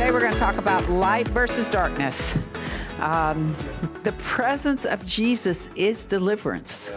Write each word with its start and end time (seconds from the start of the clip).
Today 0.00 0.12
we're 0.12 0.20
going 0.20 0.32
to 0.32 0.38
talk 0.38 0.56
about 0.56 0.88
light 0.88 1.28
versus 1.28 1.68
darkness. 1.68 2.34
Um, 3.00 3.54
the 4.02 4.12
presence 4.12 4.86
of 4.86 5.04
Jesus 5.04 5.68
is 5.76 6.06
deliverance. 6.06 6.94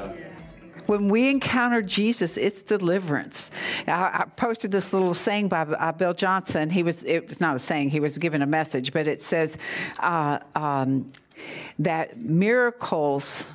When 0.85 1.09
we 1.09 1.29
encounter 1.29 1.81
Jesus, 1.81 2.37
it's 2.37 2.61
deliverance. 2.61 3.51
I, 3.87 3.91
I 3.91 4.25
posted 4.37 4.71
this 4.71 4.93
little 4.93 5.13
saying 5.13 5.49
by 5.49 5.63
uh, 5.63 5.91
Bill 5.91 6.13
Johnson. 6.13 6.69
He 6.69 6.81
was, 6.81 7.03
it 7.03 7.27
was 7.27 7.41
not 7.41 7.57
a 7.57 7.59
saying, 7.59 7.89
he 7.89 7.99
was 7.99 8.17
given 8.17 8.41
a 8.41 8.45
message, 8.47 8.93
but 8.93 9.05
it 9.05 9.21
says 9.21 9.57
uh, 9.99 10.39
um, 10.55 11.11
that 11.79 12.17
miracles 12.17 13.45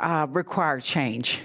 uh, 0.00 0.26
require 0.28 0.80
change. 0.80 1.40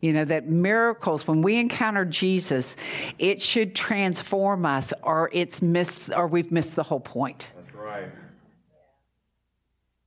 You 0.00 0.12
know, 0.12 0.24
that 0.26 0.46
miracles, 0.46 1.26
when 1.26 1.40
we 1.40 1.56
encounter 1.56 2.04
Jesus, 2.04 2.76
it 3.18 3.40
should 3.40 3.74
transform 3.74 4.66
us 4.66 4.92
or 5.02 5.30
it's 5.32 5.62
missed 5.62 6.12
or 6.14 6.26
we've 6.26 6.52
missed 6.52 6.76
the 6.76 6.82
whole 6.82 7.00
point. 7.00 7.50
That's 7.56 7.74
right. 7.74 8.10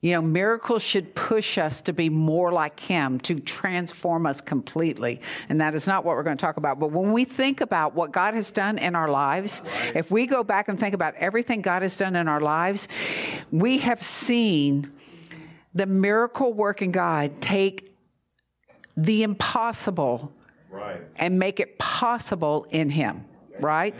You 0.01 0.13
know, 0.13 0.21
miracles 0.21 0.81
should 0.81 1.13
push 1.13 1.57
us 1.57 1.81
to 1.81 1.93
be 1.93 2.07
more 2.07 2.53
like 2.53 2.79
Him, 2.79 3.19
to 3.21 3.37
transform 3.37 4.25
us 4.25 4.39
completely. 4.39 5.19
And 5.49 5.59
that 5.59 5.75
is 5.75 5.87
not 5.87 6.05
what 6.05 6.15
we're 6.15 6.23
going 6.23 6.37
to 6.37 6.41
talk 6.41 6.55
about. 6.55 6.79
But 6.79 6.91
when 6.91 7.11
we 7.11 7.25
think 7.25 7.59
about 7.59 7.95
what 7.95 8.11
God 8.11 8.33
has 8.33 8.51
done 8.51 8.77
in 8.77 8.95
our 8.95 9.09
lives, 9.09 9.61
if 9.93 10.09
we 10.09 10.25
go 10.25 10.41
back 10.43 10.69
and 10.69 10.79
think 10.79 10.93
about 10.93 11.15
everything 11.15 11.61
God 11.61 11.81
has 11.81 11.97
done 11.97 12.15
in 12.15 12.29
our 12.29 12.39
lives, 12.39 12.87
we 13.51 13.79
have 13.79 14.01
seen 14.01 14.89
the 15.73 15.85
miracle 15.85 16.53
working 16.53 16.91
God 16.91 17.41
take 17.41 17.88
the 19.03 19.23
impossible 19.23 20.33
Right. 20.71 21.01
and 21.15 21.39
make 21.39 21.59
it 21.59 21.79
possible 21.79 22.67
in 22.69 22.91
Him, 22.91 23.25
right? 23.59 23.95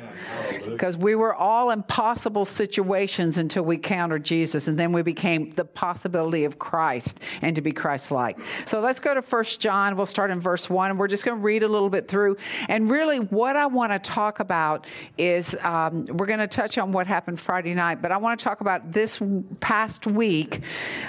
Because 0.64 0.98
we 0.98 1.16
were 1.16 1.34
all 1.34 1.72
impossible 1.72 2.46
situations 2.46 3.40
until 3.40 3.64
we 3.64 3.78
countered 3.80 4.24
Jesus, 4.24 4.68
and 4.68 4.78
then 4.78 4.92
we 4.92 5.02
became 5.02 5.50
the 5.50 5.66
possibility 5.66 6.46
of 6.46 6.60
Christ 6.60 7.22
and 7.42 7.56
to 7.56 7.62
be 7.64 7.72
Christ 7.72 8.12
like. 8.12 8.38
So 8.66 8.82
let's 8.82 9.00
go 9.00 9.16
to 9.16 9.24
First 9.24 9.60
John. 9.60 9.98
We'll 9.98 10.06
start 10.06 10.30
in 10.30 10.40
verse 10.40 10.70
1, 10.70 10.92
and 10.92 11.00
we're 11.00 11.08
just 11.08 11.26
going 11.26 11.40
to 11.40 11.44
read 11.44 11.64
a 11.64 11.68
little 11.68 11.90
bit 11.90 12.08
through. 12.08 12.38
And 12.68 12.88
really, 12.88 13.18
what 13.18 13.56
I 13.56 13.66
want 13.66 13.92
to 13.92 13.98
talk 13.98 14.40
about 14.40 14.86
is 15.18 15.58
um, 15.64 16.06
we're 16.06 16.28
going 16.28 16.38
to 16.38 16.48
touch 16.48 16.78
on 16.78 16.92
what 16.92 17.08
happened 17.08 17.40
Friday 17.40 17.74
night, 17.74 18.00
but 18.00 18.12
I 18.12 18.18
want 18.18 18.40
to 18.40 18.44
talk 18.44 18.62
about 18.62 18.92
this 18.92 19.20
past 19.60 20.06
week. 20.06 20.62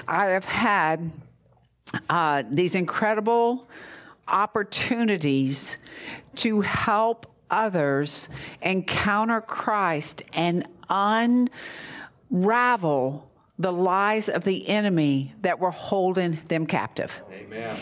I 0.07 0.25
have 0.25 0.45
had 0.45 1.11
uh, 2.09 2.43
these 2.49 2.75
incredible 2.75 3.69
opportunities 4.27 5.77
to 6.35 6.61
help 6.61 7.25
others 7.49 8.29
encounter 8.61 9.41
Christ 9.41 10.23
and 10.33 10.67
unravel 12.31 13.30
the 13.61 13.71
lies 13.71 14.27
of 14.27 14.43
the 14.43 14.67
enemy 14.67 15.33
that 15.41 15.59
were 15.59 15.71
holding 15.71 16.31
them 16.47 16.65
captive. 16.65 17.21
Amen. 17.31 17.77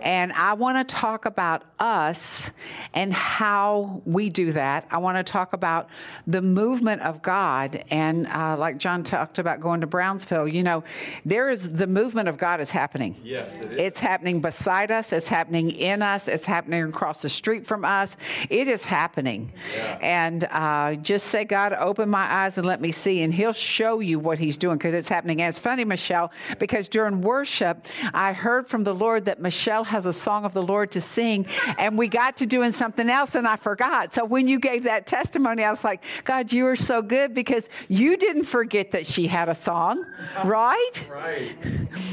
And 0.00 0.32
I 0.32 0.52
want 0.52 0.86
to 0.86 0.94
talk 0.94 1.24
about 1.24 1.64
us 1.78 2.52
and 2.92 3.12
how 3.12 4.02
we 4.04 4.30
do 4.30 4.52
that. 4.52 4.86
I 4.90 4.98
want 4.98 5.18
to 5.18 5.32
talk 5.32 5.52
about 5.52 5.88
the 6.26 6.40
movement 6.40 7.02
of 7.02 7.20
God. 7.22 7.84
And 7.90 8.28
uh, 8.28 8.56
like 8.56 8.78
John 8.78 9.02
talked 9.02 9.38
about 9.40 9.60
going 9.60 9.80
to 9.80 9.86
Brownsville, 9.88 10.46
you 10.46 10.62
know, 10.62 10.84
there 11.24 11.50
is 11.50 11.72
the 11.72 11.86
movement 11.88 12.28
of 12.28 12.38
God 12.38 12.60
is 12.60 12.70
happening. 12.70 13.16
Yes, 13.24 13.56
it 13.56 13.72
is. 13.72 13.76
It's 13.76 14.00
happening 14.00 14.40
beside 14.40 14.90
us, 14.90 15.12
it's 15.12 15.28
happening 15.28 15.70
in 15.70 16.02
us, 16.02 16.28
it's 16.28 16.46
happening 16.46 16.84
across 16.84 17.22
the 17.22 17.28
street 17.28 17.66
from 17.66 17.84
us. 17.84 18.16
It 18.50 18.68
is 18.68 18.84
happening. 18.84 19.52
And 20.00 20.44
uh, 20.50 20.94
just 20.96 21.26
say, 21.26 21.44
God, 21.44 21.72
open 21.72 22.08
my 22.08 22.32
eyes 22.32 22.56
and 22.56 22.66
let 22.66 22.80
me 22.80 22.92
see. 22.92 23.22
And 23.22 23.34
He'll 23.34 23.52
show 23.52 23.98
you 23.98 24.18
what 24.20 24.38
He's 24.38 24.58
doing 24.58 24.78
because 24.78 24.94
it's 24.94 25.08
happening. 25.08 25.23
And 25.32 25.48
it's 25.48 25.58
funny, 25.58 25.84
Michelle, 25.84 26.32
because 26.58 26.88
during 26.88 27.20
worship, 27.20 27.86
I 28.12 28.32
heard 28.32 28.68
from 28.68 28.84
the 28.84 28.94
Lord 28.94 29.24
that 29.26 29.40
Michelle 29.40 29.84
has 29.84 30.06
a 30.06 30.12
song 30.12 30.44
of 30.44 30.52
the 30.52 30.62
Lord 30.62 30.90
to 30.92 31.00
sing. 31.00 31.46
And 31.78 31.98
we 31.98 32.08
got 32.08 32.36
to 32.38 32.46
doing 32.46 32.72
something 32.72 33.08
else 33.08 33.34
and 33.34 33.46
I 33.46 33.56
forgot. 33.56 34.12
So 34.12 34.24
when 34.24 34.48
you 34.48 34.58
gave 34.58 34.84
that 34.84 35.06
testimony, 35.06 35.64
I 35.64 35.70
was 35.70 35.84
like, 35.84 36.02
God, 36.24 36.52
you 36.52 36.66
are 36.66 36.76
so 36.76 37.02
good 37.02 37.34
because 37.34 37.68
you 37.88 38.16
didn't 38.16 38.44
forget 38.44 38.92
that 38.92 39.06
she 39.06 39.26
had 39.26 39.48
a 39.48 39.54
song, 39.54 40.04
right? 40.44 41.06
Right. 41.10 41.54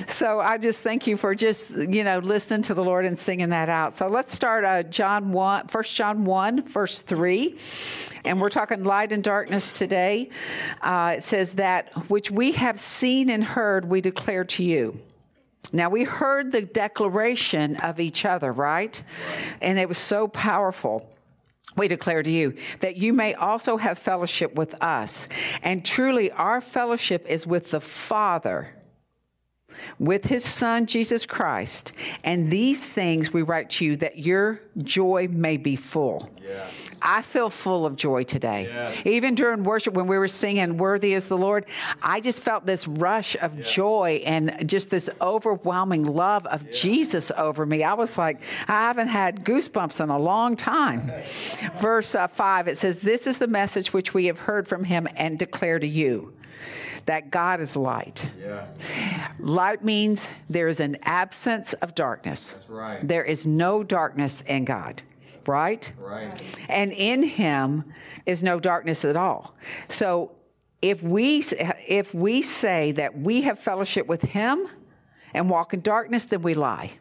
So 0.07 0.39
I 0.39 0.57
just 0.57 0.81
thank 0.81 1.07
you 1.07 1.17
for 1.17 1.35
just, 1.35 1.71
you 1.71 2.03
know, 2.03 2.19
listening 2.19 2.61
to 2.63 2.73
the 2.73 2.83
Lord 2.83 3.05
and 3.05 3.17
singing 3.17 3.49
that 3.49 3.69
out. 3.69 3.93
So 3.93 4.07
let's 4.07 4.31
start 4.31 4.63
uh, 4.63 4.83
John 4.83 5.31
1, 5.31 5.67
1 5.71 5.83
John 5.83 6.25
1, 6.25 6.63
verse 6.63 7.01
3. 7.01 7.57
And 8.23 8.39
we're 8.39 8.49
talking 8.49 8.83
light 8.83 9.11
and 9.11 9.23
darkness 9.23 9.71
today. 9.71 10.29
Uh, 10.81 11.15
it 11.17 11.23
says 11.23 11.55
that 11.55 11.91
which 12.09 12.29
we 12.29 12.51
have 12.53 12.79
seen 12.91 13.29
and 13.29 13.43
heard, 13.43 13.85
we 13.85 14.01
declare 14.01 14.43
to 14.43 14.63
you. 14.63 14.99
Now, 15.73 15.89
we 15.89 16.03
heard 16.03 16.51
the 16.51 16.61
declaration 16.61 17.77
of 17.77 17.99
each 17.99 18.25
other, 18.25 18.51
right? 18.51 19.01
And 19.61 19.79
it 19.79 19.87
was 19.87 19.97
so 19.97 20.27
powerful. 20.27 21.09
We 21.77 21.87
declare 21.87 22.21
to 22.21 22.29
you 22.29 22.57
that 22.81 22.97
you 22.97 23.13
may 23.13 23.33
also 23.33 23.77
have 23.77 23.97
fellowship 23.97 24.55
with 24.55 24.75
us. 24.83 25.29
And 25.63 25.85
truly, 25.85 26.29
our 26.31 26.59
fellowship 26.59 27.25
is 27.27 27.47
with 27.47 27.71
the 27.71 27.79
Father 27.79 28.75
with 29.99 30.25
his 30.25 30.43
son 30.43 30.85
Jesus 30.85 31.25
Christ. 31.25 31.93
And 32.23 32.51
these 32.51 32.87
things 32.87 33.33
we 33.33 33.41
write 33.41 33.69
to 33.71 33.85
you 33.85 33.95
that 33.97 34.17
your 34.17 34.61
joy 34.77 35.27
may 35.29 35.57
be 35.57 35.75
full. 35.75 36.29
Yeah. 36.41 36.65
I 37.01 37.21
feel 37.21 37.49
full 37.49 37.85
of 37.85 37.95
joy 37.95 38.23
today. 38.23 38.63
Yes. 38.63 39.05
Even 39.05 39.35
during 39.35 39.63
worship, 39.63 39.93
when 39.95 40.07
we 40.07 40.17
were 40.17 40.27
singing 40.27 40.77
Worthy 40.77 41.13
is 41.13 41.27
the 41.27 41.37
Lord, 41.37 41.65
I 42.01 42.19
just 42.19 42.43
felt 42.43 42.65
this 42.65 42.87
rush 42.87 43.35
of 43.41 43.61
joy 43.61 44.21
and 44.25 44.69
just 44.69 44.91
this 44.91 45.09
overwhelming 45.19 46.03
love 46.03 46.45
of 46.45 46.69
Jesus 46.71 47.31
over 47.37 47.65
me. 47.65 47.83
I 47.83 47.93
was 47.95 48.17
like, 48.17 48.41
I 48.67 48.73
haven't 48.73 49.07
had 49.07 49.43
goosebumps 49.43 50.03
in 50.03 50.09
a 50.09 50.19
long 50.19 50.55
time. 50.55 51.11
Verse 51.75 52.13
uh, 52.13 52.27
5, 52.27 52.67
it 52.67 52.77
says, 52.77 53.01
This 53.01 53.25
is 53.27 53.39
the 53.39 53.47
message 53.47 53.93
which 53.93 54.13
we 54.13 54.25
have 54.25 54.39
heard 54.39 54.67
from 54.67 54.83
him 54.83 55.07
and 55.15 55.39
declare 55.39 55.79
to 55.79 55.87
you 55.87 56.33
that 57.05 57.31
God 57.31 57.61
is 57.61 57.75
light. 57.75 58.29
Yeah. 58.39 58.67
Light 59.39 59.83
means 59.83 60.29
there 60.49 60.67
is 60.67 60.79
an 60.79 60.97
absence 61.03 61.73
of 61.73 61.95
darkness. 61.95 62.53
That's 62.53 62.69
right. 62.69 63.07
There 63.07 63.23
is 63.23 63.47
no 63.47 63.83
darkness 63.83 64.41
in 64.43 64.65
God, 64.65 65.01
right? 65.47 65.91
Right. 65.99 66.33
And 66.69 66.91
in 66.91 67.23
him 67.23 67.85
is 68.25 68.43
no 68.43 68.59
darkness 68.59 69.05
at 69.05 69.15
all. 69.15 69.55
So 69.87 70.35
if 70.81 71.03
we 71.03 71.43
if 71.87 72.13
we 72.13 72.41
say 72.41 72.91
that 72.93 73.17
we 73.17 73.41
have 73.41 73.59
fellowship 73.59 74.07
with 74.07 74.21
him 74.23 74.67
and 75.33 75.49
walk 75.49 75.73
in 75.73 75.81
darkness, 75.81 76.25
then 76.25 76.41
we 76.41 76.53
lie. 76.53 76.91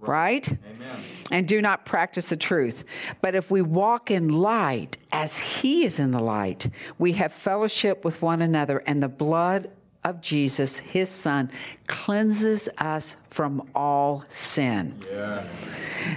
Right? 0.00 0.46
Amen. 0.50 0.96
And 1.30 1.48
do 1.48 1.60
not 1.60 1.84
practice 1.84 2.28
the 2.28 2.36
truth. 2.36 2.84
But 3.20 3.34
if 3.34 3.50
we 3.50 3.62
walk 3.62 4.10
in 4.10 4.28
light 4.28 4.96
as 5.10 5.38
he 5.38 5.84
is 5.84 5.98
in 5.98 6.10
the 6.10 6.22
light, 6.22 6.68
we 6.98 7.12
have 7.12 7.32
fellowship 7.32 8.04
with 8.04 8.22
one 8.22 8.42
another, 8.42 8.82
and 8.86 9.02
the 9.02 9.08
blood 9.08 9.70
of 10.04 10.20
Jesus, 10.20 10.78
his 10.78 11.08
son, 11.08 11.50
cleanses 11.88 12.68
us 12.78 13.16
from 13.30 13.68
all 13.74 14.24
sin. 14.28 14.96
Yeah. 15.10 15.44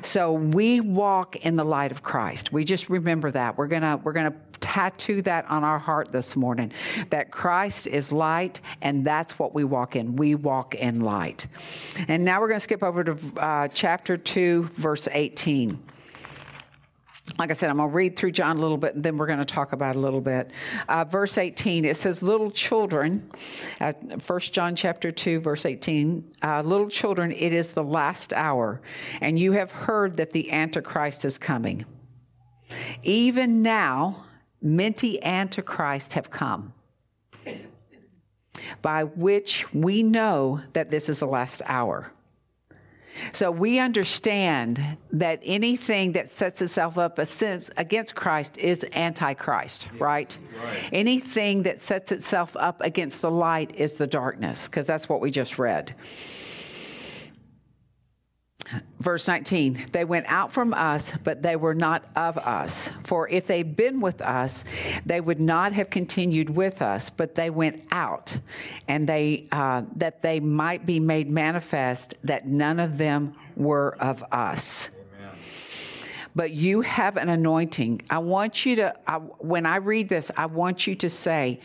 So 0.04 0.34
we 0.34 0.80
walk 0.80 1.38
in 1.38 1.56
the 1.56 1.64
light 1.64 1.92
of 1.92 2.04
Christ. 2.04 2.54
We 2.54 2.64
just 2.64 2.88
remember 2.90 3.32
that. 3.32 3.58
We're 3.58 3.68
going 3.68 3.82
to 3.82 4.00
we're 4.04 4.14
going 4.14 4.32
to 4.32 4.38
tattoo 4.70 5.20
that 5.24 5.50
on 5.50 5.64
our 5.64 5.80
heart 5.80 6.12
this 6.12 6.36
morning 6.36 6.72
that 7.10 7.32
Christ 7.32 7.88
is 7.88 8.12
light 8.12 8.62
and 8.84 9.04
that's 9.04 9.40
what 9.40 9.56
we 9.56 9.64
walk 9.64 9.96
in. 9.96 10.16
We 10.16 10.36
walk 10.36 10.76
in 10.76 11.00
light. 11.02 11.48
And 12.08 12.24
now 12.24 12.40
we're 12.40 12.50
going 12.50 12.58
to 12.58 12.64
skip 12.64 12.84
over 12.84 13.04
to 13.04 13.18
uh, 13.38 13.68
chapter 13.70 14.16
2 14.16 14.66
verse 14.74 15.08
18 15.12 15.80
like 17.38 17.52
I 17.52 17.54
said, 17.54 17.70
I'm 17.70 17.78
going 17.78 17.90
to 17.90 17.96
read 17.96 18.16
through 18.18 18.32
John 18.32 18.58
a 18.58 18.60
little 18.60 18.76
bit 18.76 18.96
and 18.96 19.04
then 19.04 19.18
we're 19.18 19.28
going 19.28 19.40
to 19.40 19.46
talk 19.46 19.72
about 19.72 19.96
a 19.96 20.00
little 20.00 20.20
bit. 20.20 20.52
Uh, 20.88 21.06
verse 21.06 21.38
18, 21.38 21.86
it 21.86 21.96
says, 21.96 22.24
Little 22.24 22.50
children, 22.50 23.30
uh, 23.80 23.94
1 23.94 24.40
John 24.40 24.76
chapter 24.76 25.12
2, 25.12 25.40
verse 25.40 25.66
18, 25.66 26.32
uh, 26.44 26.62
little 26.64 26.90
children, 26.90 27.32
it 27.32 27.54
is 27.54 27.72
the 27.72 27.84
last 27.84 28.34
hour, 28.34 28.82
and 29.22 29.38
you 29.38 29.52
have 29.52 29.70
heard 29.70 30.18
that 30.18 30.32
the 30.32 30.52
Antichrist 30.52 31.24
is 31.24 31.38
coming. 31.38 31.86
Even 33.04 33.62
now, 33.62 34.26
many 34.62 35.24
antichrist 35.24 36.14
have 36.14 36.30
come, 36.30 36.74
by 38.82 39.04
which 39.04 39.72
we 39.74 40.04
know 40.04 40.62
that 40.74 40.90
this 40.90 41.10
is 41.10 41.20
the 41.20 41.28
last 41.28 41.62
hour. 41.66 42.12
So 43.34 43.52
we 43.52 43.80
understand 43.80 44.82
that 45.12 45.42
anything 45.44 46.14
that 46.14 46.30
sets 46.30 46.62
itself 46.62 46.98
up 46.98 47.20
against 47.20 48.16
Christ 48.16 48.58
is 48.58 48.86
antichrist, 48.94 49.90
right? 50.00 50.38
right? 50.64 50.90
Anything 50.94 51.64
that 51.64 51.80
sets 51.80 52.12
itself 52.12 52.56
up 52.58 52.82
against 52.82 53.22
the 53.22 53.32
light 53.32 53.76
is 53.76 53.96
the 53.96 54.08
darkness, 54.08 54.68
because 54.68 54.86
that's 54.88 55.10
what 55.10 55.20
we 55.20 55.32
just 55.32 55.60
read. 55.60 55.94
Verse 59.00 59.28
19, 59.28 59.88
they 59.94 60.04
went 60.04 60.26
out 60.28 60.52
from 60.52 60.74
us, 60.74 61.14
but 61.24 61.42
they 61.42 61.56
were 61.56 61.74
not 61.74 62.04
of 62.18 62.38
us. 62.38 62.90
For 63.04 63.30
if 63.30 63.48
they'd 63.48 63.76
been 63.76 64.02
with 64.02 64.22
us, 64.22 64.66
they 65.06 65.22
would 65.22 65.40
not 65.40 65.72
have 65.72 65.90
continued 65.90 66.50
with 66.50 66.82
us, 66.82 67.10
but 67.10 67.36
they 67.36 67.50
went 67.50 67.86
out, 67.92 68.38
and 68.90 69.08
they, 69.08 69.48
uh, 69.54 69.84
that 69.96 70.22
they 70.22 70.42
might 70.42 70.86
be 70.86 71.00
made 71.00 71.30
manifest 71.30 72.16
that 72.24 72.46
none 72.46 72.80
of 72.80 72.98
them 72.98 73.36
were 73.56 73.96
of 74.02 74.24
us. 74.34 74.92
But 76.36 76.52
you 76.52 76.82
have 76.82 77.18
an 77.18 77.30
anointing. 77.30 78.04
I 78.10 78.20
want 78.20 78.66
you 78.66 78.76
to, 78.78 78.94
I, 79.08 79.18
when 79.18 79.66
I 79.66 79.78
read 79.78 80.10
this, 80.10 80.32
I 80.38 80.46
want 80.46 80.88
you 80.88 80.96
to 80.96 81.10
say, 81.10 81.60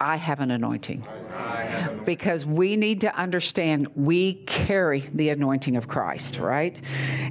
I 0.00 0.16
have 0.16 0.40
an 0.40 0.50
anointing. 0.50 1.04
Because 2.04 2.46
we 2.46 2.76
need 2.76 3.00
to 3.02 3.14
understand 3.14 3.88
we 3.94 4.34
carry 4.44 5.00
the 5.00 5.30
anointing 5.30 5.76
of 5.76 5.88
Christ, 5.88 6.38
right? 6.38 6.80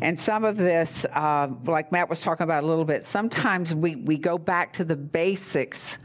And 0.01 0.17
some 0.17 0.43
of 0.43 0.57
this, 0.57 1.05
uh, 1.05 1.49
like 1.65 1.91
Matt 1.91 2.09
was 2.09 2.21
talking 2.21 2.43
about 2.43 2.63
a 2.63 2.67
little 2.67 2.85
bit, 2.85 3.03
sometimes 3.03 3.73
we, 3.73 3.95
we 3.95 4.17
go 4.17 4.37
back 4.37 4.73
to 4.73 4.83
the 4.83 4.95
basics 4.95 5.99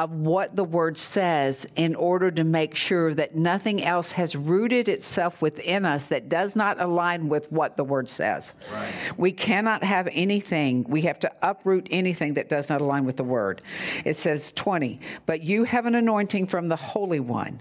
of 0.00 0.12
what 0.12 0.56
the 0.56 0.64
word 0.64 0.96
says 0.96 1.66
in 1.76 1.94
order 1.94 2.30
to 2.30 2.42
make 2.42 2.74
sure 2.74 3.12
that 3.12 3.36
nothing 3.36 3.84
else 3.84 4.12
has 4.12 4.34
rooted 4.34 4.88
itself 4.88 5.42
within 5.42 5.84
us 5.84 6.06
that 6.06 6.26
does 6.26 6.56
not 6.56 6.80
align 6.80 7.28
with 7.28 7.52
what 7.52 7.76
the 7.76 7.84
word 7.84 8.08
says. 8.08 8.54
Right. 8.72 8.90
We 9.18 9.30
cannot 9.30 9.84
have 9.84 10.08
anything, 10.10 10.84
we 10.88 11.02
have 11.02 11.18
to 11.18 11.30
uproot 11.42 11.86
anything 11.90 12.32
that 12.34 12.48
does 12.48 12.70
not 12.70 12.80
align 12.80 13.04
with 13.04 13.18
the 13.18 13.24
word. 13.24 13.60
It 14.06 14.14
says 14.14 14.52
20, 14.52 15.00
but 15.26 15.42
you 15.42 15.64
have 15.64 15.84
an 15.84 15.94
anointing 15.94 16.46
from 16.46 16.68
the 16.68 16.76
Holy 16.76 17.20
One, 17.20 17.60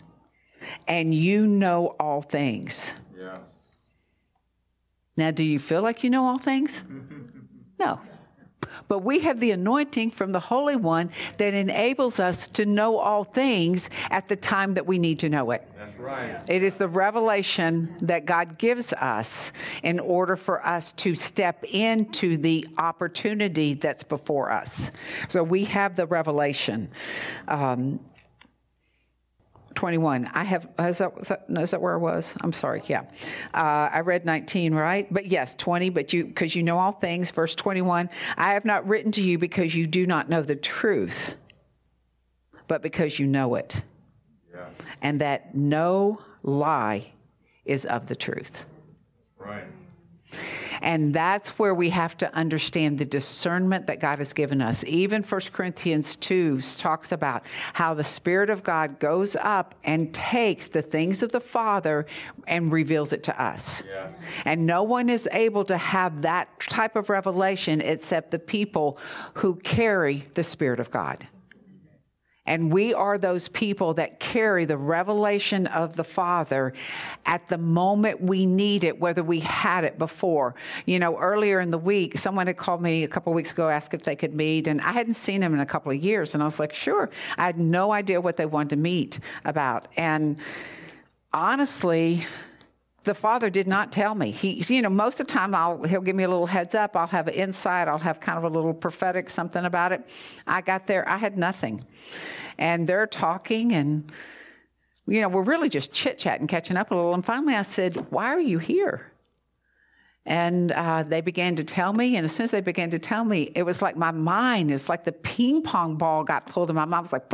and 0.88 1.14
you 1.14 1.46
know 1.46 1.88
all 2.00 2.22
things. 2.22 2.96
Yes. 3.20 3.42
Now, 5.18 5.32
do 5.32 5.44
you 5.44 5.60
feel 5.60 5.82
like 5.82 6.06
you 6.06 6.10
know 6.10 6.26
all 6.26 6.40
things? 6.40 6.86
no. 7.80 8.00
But 8.90 9.04
we 9.04 9.20
have 9.20 9.40
the 9.40 9.52
anointing 9.52 10.12
from 10.12 10.32
the 10.32 10.40
Holy 10.40 10.76
One 10.76 11.12
that 11.38 11.54
enables 11.54 12.20
us 12.20 12.48
to 12.48 12.66
know 12.66 12.98
all 12.98 13.24
things 13.24 13.90
at 14.10 14.28
the 14.28 14.36
time 14.36 14.74
that 14.74 14.88
we 14.88 14.98
need 14.98 15.20
to 15.20 15.30
know 15.30 15.52
it. 15.52 15.66
That's 15.78 15.96
right. 15.98 16.36
It 16.50 16.64
is 16.64 16.78
the 16.78 16.88
revelation 16.88 17.96
that 18.00 18.26
God 18.26 18.58
gives 18.58 18.92
us 18.94 19.54
in 19.84 20.00
order 20.00 20.36
for 20.36 20.66
us 20.66 20.92
to 20.94 21.14
step 21.14 21.64
into 21.66 22.36
the 22.36 22.68
opportunity 22.80 23.76
that's 23.76 24.04
before 24.04 24.52
us. 24.52 24.92
So 25.28 25.44
we 25.44 25.66
have 25.66 25.96
the 25.96 26.08
revelation. 26.08 26.90
Um, 27.48 28.00
21. 29.76 30.30
I 30.34 30.44
have, 30.44 30.70
is 30.80 30.98
that, 31.00 31.14
is 31.20 31.28
that, 31.30 31.46
is 31.50 31.72
that 31.72 31.82
where 31.82 31.94
I 31.94 31.98
was? 31.98 32.36
I'm 32.42 32.54
sorry. 32.54 32.82
Yeah. 32.88 33.02
Uh, 33.54 33.90
I 33.92 34.02
read 34.02 34.26
19, 34.26 34.74
right? 34.74 35.12
But 35.12 35.28
yes, 35.28 35.56
20, 35.56 35.90
but 35.90 36.14
you, 36.14 36.26
because 36.26 36.56
you 36.56 36.64
know 36.64 36.78
all 36.78 36.92
things. 36.92 37.32
Verse 37.32 37.56
21 37.56 38.10
I 38.38 38.54
have 38.54 38.66
not 38.66 38.88
written 38.88 39.12
to 39.14 39.22
you 39.22 39.38
because 39.38 39.76
you 39.76 39.88
do 39.88 40.06
not 40.06 40.30
know 40.30 40.42
the 40.42 40.56
truth, 40.56 41.36
but 42.68 42.82
because 42.82 43.20
you 43.20 43.28
know 43.28 43.56
it. 43.56 43.82
Yeah. 44.54 44.66
And 45.02 45.22
that 45.22 45.56
no 45.56 46.22
lie 46.44 47.12
is 47.66 47.86
of 47.86 48.08
the 48.08 48.16
truth. 48.16 48.66
Right. 49.38 49.66
And 50.82 51.14
that's 51.14 51.60
where 51.60 51.74
we 51.74 51.90
have 51.90 52.16
to 52.18 52.34
understand 52.36 52.98
the 53.00 53.06
discernment 53.06 53.88
that 53.88 54.00
God 54.00 54.20
has 54.20 54.34
given 54.34 54.62
us. 54.62 54.84
Even 54.86 55.24
1 55.24 55.42
Corinthians 55.52 56.16
2 56.16 56.60
talks 56.78 57.12
about 57.12 57.44
how 57.74 57.94
the 57.94 58.04
Spirit 58.04 58.50
of 58.50 58.64
God 58.64 59.00
goes 59.00 59.36
up 59.36 59.76
and 59.84 60.14
takes 60.14 60.68
the 60.68 60.82
things 60.82 61.24
of 61.24 61.32
the 61.32 61.42
Father 61.42 62.06
and 62.48 62.72
reveals 62.72 63.12
it 63.14 63.24
to 63.24 63.42
us. 63.42 63.84
And 64.46 64.66
no 64.66 64.84
one 64.84 65.10
is 65.10 65.28
able 65.32 65.66
to 65.66 65.78
have 65.78 66.22
that 66.22 66.60
type 66.62 66.96
of 66.96 67.10
revelation 67.10 67.82
except 67.82 68.32
the 68.32 68.40
people 68.40 68.98
who 69.36 69.56
carry 69.56 70.24
the 70.34 70.44
Spirit 70.44 70.80
of 70.80 70.92
God. 70.92 71.28
And 72.50 72.74
we 72.74 72.96
are 72.96 73.20
those 73.20 73.48
people 73.48 73.94
that 73.94 74.20
carry 74.20 74.66
the 74.66 74.76
revelation 74.76 75.68
of 75.68 75.96
the 75.96 76.04
Father 76.04 76.74
at 77.28 77.48
the 77.48 77.60
moment 77.60 78.22
we 78.22 78.48
need 78.48 78.84
it, 78.84 79.00
whether 79.00 79.24
we 79.24 79.40
had 79.42 79.84
it 79.84 80.00
before. 80.00 80.56
You 80.88 80.98
know, 80.98 81.16
earlier 81.20 81.60
in 81.60 81.70
the 81.70 81.78
week, 81.78 82.18
someone 82.18 82.48
had 82.48 82.58
called 82.58 82.82
me 82.82 83.04
a 83.04 83.08
couple 83.08 83.32
weeks 83.34 83.52
ago, 83.52 83.70
asked 83.70 83.94
if 83.94 84.02
they 84.02 84.16
could 84.16 84.34
meet, 84.34 84.68
and 84.68 84.82
I 84.82 84.94
hadn't 84.94 85.14
seen 85.14 85.42
them 85.42 85.54
in 85.54 85.60
a 85.60 85.66
couple 85.66 85.92
of 85.92 86.00
years. 86.00 86.34
And 86.34 86.42
I 86.42 86.48
was 86.48 86.60
like, 86.60 86.74
sure. 86.74 87.12
I 87.38 87.46
had 87.46 87.60
no 87.60 87.92
idea 87.92 88.20
what 88.20 88.36
they 88.36 88.48
wanted 88.48 88.72
to 88.72 88.78
meet 88.78 89.20
about. 89.46 89.88
And 89.96 90.38
honestly, 91.32 92.26
the 93.04 93.14
father 93.14 93.52
did 93.52 93.68
not 93.68 93.92
tell 93.92 94.16
me. 94.16 94.32
He, 94.32 94.64
you 94.74 94.82
know, 94.82 94.90
most 94.90 95.20
of 95.20 95.28
the 95.28 95.34
time 95.34 95.54
I'll, 95.54 95.84
he'll 95.84 96.02
give 96.02 96.16
me 96.16 96.24
a 96.24 96.28
little 96.28 96.48
heads 96.48 96.74
up. 96.74 96.96
I'll 96.96 97.06
have 97.06 97.28
an 97.28 97.36
insight. 97.36 97.88
I'll 97.88 98.00
have 98.00 98.20
kind 98.20 98.40
of 98.40 98.44
a 98.44 98.50
little 98.50 98.74
prophetic 98.74 99.30
something 99.30 99.66
about 99.66 99.92
it. 99.92 100.02
I 100.48 100.62
got 100.62 100.88
there, 100.88 101.08
I 101.08 101.18
had 101.18 101.38
nothing 101.38 101.86
and 102.60 102.86
they're 102.86 103.08
talking 103.08 103.74
and 103.74 104.12
you 105.08 105.22
know 105.22 105.30
we're 105.30 105.42
really 105.42 105.70
just 105.70 105.92
chit 105.92 106.20
chatting 106.20 106.46
catching 106.46 106.78
up 106.78 106.92
a 106.92 106.96
little 106.96 107.16
and 107.16 107.26
finally 107.26 107.56
i 107.56 107.64
said 107.64 107.96
why 108.12 108.28
are 108.28 108.40
you 108.40 108.60
here 108.60 109.12
and 110.26 110.72
uh, 110.74 111.02
they 111.02 111.22
began 111.22 111.56
to 111.56 111.64
tell 111.64 111.92
me 111.92 112.16
and 112.16 112.26
as 112.26 112.32
soon 112.32 112.44
as 112.44 112.52
they 112.52 112.62
began 112.62 112.92
to 112.92 113.00
tell 113.00 113.26
me 113.26 113.52
it 113.56 113.64
was 113.64 113.82
like 113.82 113.96
my 113.96 114.12
mind 114.12 114.70
is 114.70 114.88
like 114.88 115.04
the 115.04 115.12
ping 115.12 115.64
pong 115.64 115.96
ball 115.96 116.24
got 116.24 116.46
pulled 116.46 116.70
in 116.70 116.76
my 116.76 116.86
mind 116.86 117.00
I 117.00 117.02
was 117.02 117.14
like 117.14 117.30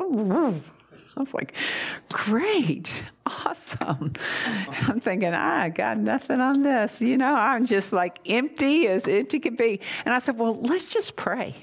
I 1.17 1.21
was 1.21 1.33
like, 1.33 1.53
great, 2.11 2.91
awesome. 3.25 4.11
I'm 4.89 4.99
thinking, 4.99 5.33
I 5.33 5.69
got 5.69 5.97
nothing 5.97 6.41
on 6.41 6.61
this. 6.61 6.99
You 6.99 7.17
know, 7.17 7.33
I'm 7.33 7.65
just 7.65 7.93
like 7.93 8.19
empty 8.25 8.89
as 8.89 9.07
empty 9.07 9.39
could 9.39 9.55
be. 9.55 9.79
And 10.03 10.13
I 10.13 10.19
said, 10.19 10.37
well, 10.37 10.59
let's 10.63 10.89
just 10.89 11.15
pray 11.15 11.55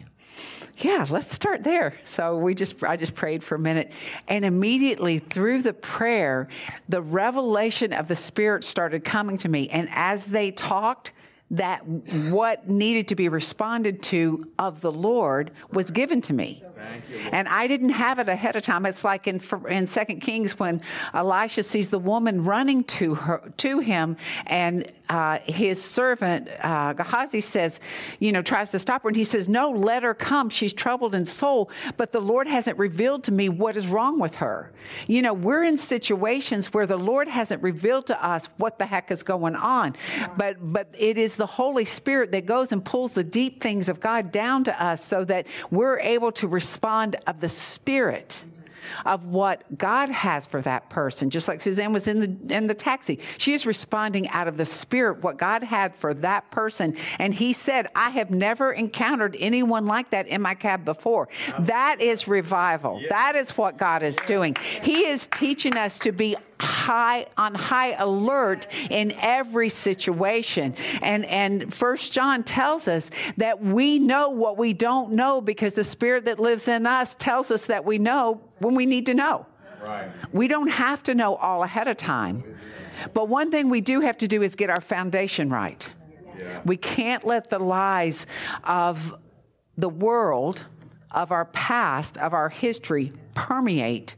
yeah, 0.79 1.07
let's 1.11 1.33
start 1.33 1.63
there. 1.63 1.95
So 2.05 2.39
we 2.39 2.55
just, 2.55 2.83
I 2.83 2.97
just 2.97 3.15
prayed 3.15 3.43
for 3.43 3.55
a 3.55 3.59
minute. 3.59 3.93
And 4.29 4.45
immediately 4.45 5.19
through 5.19 5.63
the 5.63 5.75
prayer, 5.75 6.49
the 6.89 7.03
revelation 7.03 7.93
of 7.93 8.09
the 8.09 8.17
Spirit 8.17 8.65
started 8.65 9.05
coming 9.05 9.39
to 9.39 9.49
me. 9.49 9.69
And 9.69 9.89
as 9.93 10.27
they 10.27 10.51
talked, 10.51 11.13
that 11.53 11.87
what 11.87 12.69
needed 12.69 13.09
to 13.09 13.15
be 13.15 13.29
responded 13.29 14.03
to 14.03 14.51
of 14.59 14.81
the 14.81 14.91
Lord 14.91 15.51
was 15.71 15.91
given 15.91 16.23
to 16.23 16.33
me. 16.33 16.63
You, 17.11 17.19
and 17.31 17.47
I 17.47 17.67
didn't 17.67 17.91
have 17.91 18.19
it 18.19 18.29
ahead 18.29 18.57
of 18.57 18.63
time. 18.63 18.87
It's 18.87 19.05
like 19.05 19.29
in 19.29 19.41
in 19.69 19.87
Second 19.87 20.21
Kings 20.21 20.59
when 20.59 20.81
Elisha 21.15 21.63
sees 21.63 21.91
the 21.91 21.99
woman 21.99 22.45
running 22.45 22.85
to 22.85 23.15
her 23.15 23.53
to 23.59 23.79
him, 23.79 24.17
and 24.47 24.91
uh, 25.13 25.39
his 25.45 25.83
servant 25.83 26.49
uh, 26.63 26.95
Gehazi 26.95 27.43
says, 27.43 27.81
you 28.19 28.33
know, 28.33 28.41
tries 28.41 28.71
to 28.71 28.79
stop 28.79 29.03
her, 29.03 29.11
and 29.11 29.17
he 29.17 29.25
says, 29.25 29.47
"No, 29.47 29.71
let 29.71 30.03
her 30.03 30.15
come. 30.15 30.49
She's 30.49 30.73
troubled 30.73 31.15
in 31.15 31.27
soul, 31.27 31.71
but 31.99 32.13
the 32.13 32.21
Lord 32.21 32.47
hasn't 32.47 32.79
revealed 32.79 33.23
to 33.25 33.33
me 33.33 33.51
what 33.51 33.77
is 33.77 33.87
wrong 33.89 34.19
with 34.19 34.37
her." 34.37 34.73
You 35.07 35.21
know, 35.21 35.35
we're 35.35 35.65
in 35.65 35.77
situations 35.77 36.73
where 36.73 36.87
the 36.87 36.97
Lord 36.97 37.29
hasn't 37.29 37.63
revealed 37.63 38.07
to 38.07 38.25
us 38.25 38.47
what 38.57 38.79
the 38.79 38.87
heck 38.87 39.11
is 39.11 39.23
going 39.23 39.55
on, 39.55 39.97
but 40.39 40.57
but 40.73 40.89
it 40.99 41.19
is 41.19 41.37
the 41.37 41.47
Holy 41.47 41.85
Spirit 41.85 42.33
that 42.33 42.47
goes 42.47 42.73
and 42.73 42.83
pulls 42.83 43.13
the 43.13 43.25
deep 43.25 43.61
things 43.61 43.91
of 43.91 44.01
God 44.01 44.33
down 44.33 44.65
to 44.65 44.83
us, 44.83 45.05
so 45.05 45.25
that 45.25 45.47
we're 45.71 46.01
able 46.01 46.33
to 46.33 46.49
respond 46.49 47.17
of 47.27 47.41
the 47.41 47.51
Spirit 47.51 48.45
of 49.05 49.25
what 49.25 49.79
God 49.79 50.09
has 50.09 50.47
for 50.47 50.61
that 50.63 50.91
person. 50.91 51.31
Just 51.31 51.49
like 51.49 51.61
Suzanne 51.61 51.93
was 51.93 52.09
in 52.09 52.21
the 52.21 52.55
in 52.55 52.67
the 52.67 52.75
taxi. 52.75 53.19
She 53.39 53.53
is 53.53 53.67
responding 53.67 54.29
out 54.31 54.49
of 54.49 54.57
the 54.57 54.65
spirit 54.65 55.23
what 55.23 55.37
God 55.37 55.63
had 55.63 55.95
for 55.95 56.15
that 56.15 56.51
person. 56.51 56.97
And 57.19 57.35
he 57.35 57.53
said, 57.53 57.89
I 57.95 58.11
have 58.11 58.31
never 58.31 58.73
encountered 58.73 59.37
anyone 59.39 59.87
like 59.87 60.11
that 60.11 60.27
in 60.27 60.43
my 60.43 60.55
cab 60.55 60.85
before. 60.85 61.29
That 61.61 62.01
is 62.01 62.29
revival. 62.29 63.03
That 63.09 63.37
is 63.37 63.57
what 63.57 63.77
God 63.77 64.03
is 64.03 64.17
doing. 64.27 64.57
He 64.83 65.07
is 65.07 65.27
teaching 65.27 65.77
us 65.77 65.99
to 66.01 66.13
be 66.13 66.37
high 66.63 67.27
on 67.37 67.55
high 67.55 67.93
alert 67.93 68.67
in 68.91 69.13
every 69.21 69.69
situation. 69.69 70.75
And 71.03 71.25
and 71.27 71.73
first 71.73 72.13
John 72.13 72.43
tells 72.45 72.89
us 72.89 73.11
that 73.37 73.61
we 73.61 73.99
know 73.99 74.31
what 74.31 74.57
we 74.57 74.73
don't 74.73 75.13
know 75.13 75.41
because 75.41 75.75
the 75.75 75.85
spirit 75.85 76.25
that 76.27 76.39
lives 76.39 76.69
in 76.69 76.87
us 76.87 77.15
tells 77.15 77.51
us 77.51 77.67
that 77.67 77.85
we 77.85 77.99
know 77.99 78.41
when 78.59 78.75
we 78.75 78.87
need 78.87 79.07
to 79.07 79.15
know. 79.15 79.47
Right. 79.83 80.11
We 80.33 80.49
don't 80.49 80.69
have 80.69 81.03
to 81.05 81.15
know 81.15 81.35
all 81.35 81.65
ahead 81.65 81.89
of 81.89 81.97
time. 81.97 82.45
But 83.15 83.29
one 83.29 83.51
thing 83.51 83.69
we 83.69 83.81
do 83.81 84.01
have 84.01 84.17
to 84.19 84.29
do 84.29 84.43
is 84.43 84.55
get 84.55 84.71
our 84.71 84.81
foundation 84.81 85.51
right. 85.51 85.91
Yeah. 86.39 86.61
We 86.65 86.77
can't 86.77 87.25
let 87.25 87.51
the 87.51 87.59
lies 87.59 88.27
of 88.63 89.15
the 89.77 89.89
world 89.89 90.65
of 91.11 91.33
our 91.33 91.47
past, 91.47 92.17
of 92.19 92.33
our 92.33 92.49
history, 92.49 93.13
permeate 93.35 94.15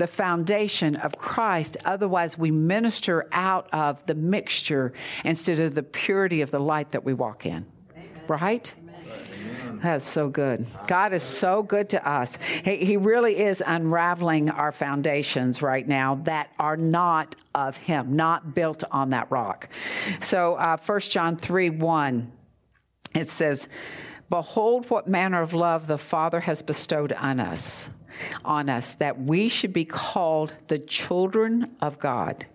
the 0.00 0.06
foundation 0.06 0.96
of 0.96 1.18
Christ. 1.18 1.76
Otherwise, 1.84 2.38
we 2.38 2.50
minister 2.50 3.28
out 3.32 3.68
of 3.70 4.04
the 4.06 4.14
mixture 4.14 4.94
instead 5.26 5.60
of 5.60 5.74
the 5.74 5.82
purity 5.82 6.40
of 6.40 6.50
the 6.50 6.58
light 6.58 6.88
that 6.90 7.04
we 7.04 7.12
walk 7.12 7.44
in. 7.44 7.66
Amen. 7.94 8.08
Right? 8.26 8.74
That's 9.82 10.04
so 10.04 10.30
good. 10.30 10.66
God 10.86 11.12
is 11.12 11.22
so 11.22 11.62
good 11.62 11.90
to 11.90 12.08
us. 12.08 12.38
He, 12.64 12.76
he, 12.76 12.96
really 12.96 13.38
is 13.38 13.62
unraveling 13.66 14.50
our 14.50 14.72
foundations 14.72 15.60
right 15.60 15.86
now 15.86 16.16
that 16.24 16.50
are 16.58 16.76
not 16.76 17.36
of 17.54 17.76
Him, 17.76 18.16
not 18.16 18.54
built 18.54 18.84
on 18.90 19.10
that 19.10 19.30
rock. 19.30 19.68
So, 20.18 20.54
uh, 20.54 20.76
1 20.78 21.00
John 21.00 21.36
3 21.36 21.70
1, 21.70 22.32
it 23.14 23.28
says, 23.28 23.68
Behold, 24.30 24.88
what 24.88 25.08
manner 25.08 25.42
of 25.42 25.54
love 25.54 25.88
the 25.88 25.98
Father 25.98 26.38
has 26.38 26.62
bestowed 26.62 27.12
on 27.12 27.40
us, 27.40 27.90
on 28.44 28.70
us, 28.70 28.94
that 28.94 29.20
we 29.20 29.48
should 29.48 29.72
be 29.72 29.84
called 29.84 30.56
the 30.68 30.78
children 30.78 31.76
of 31.82 31.98
God. 31.98 32.46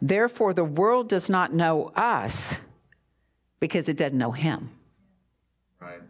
Therefore, 0.00 0.54
the 0.54 0.64
world 0.64 1.10
does 1.10 1.28
not 1.28 1.52
know 1.52 1.92
us 1.94 2.62
because 3.60 3.90
it 3.90 3.98
doesn't 3.98 4.16
know 4.16 4.32
Him. 4.32 4.70
Right. 5.78 6.00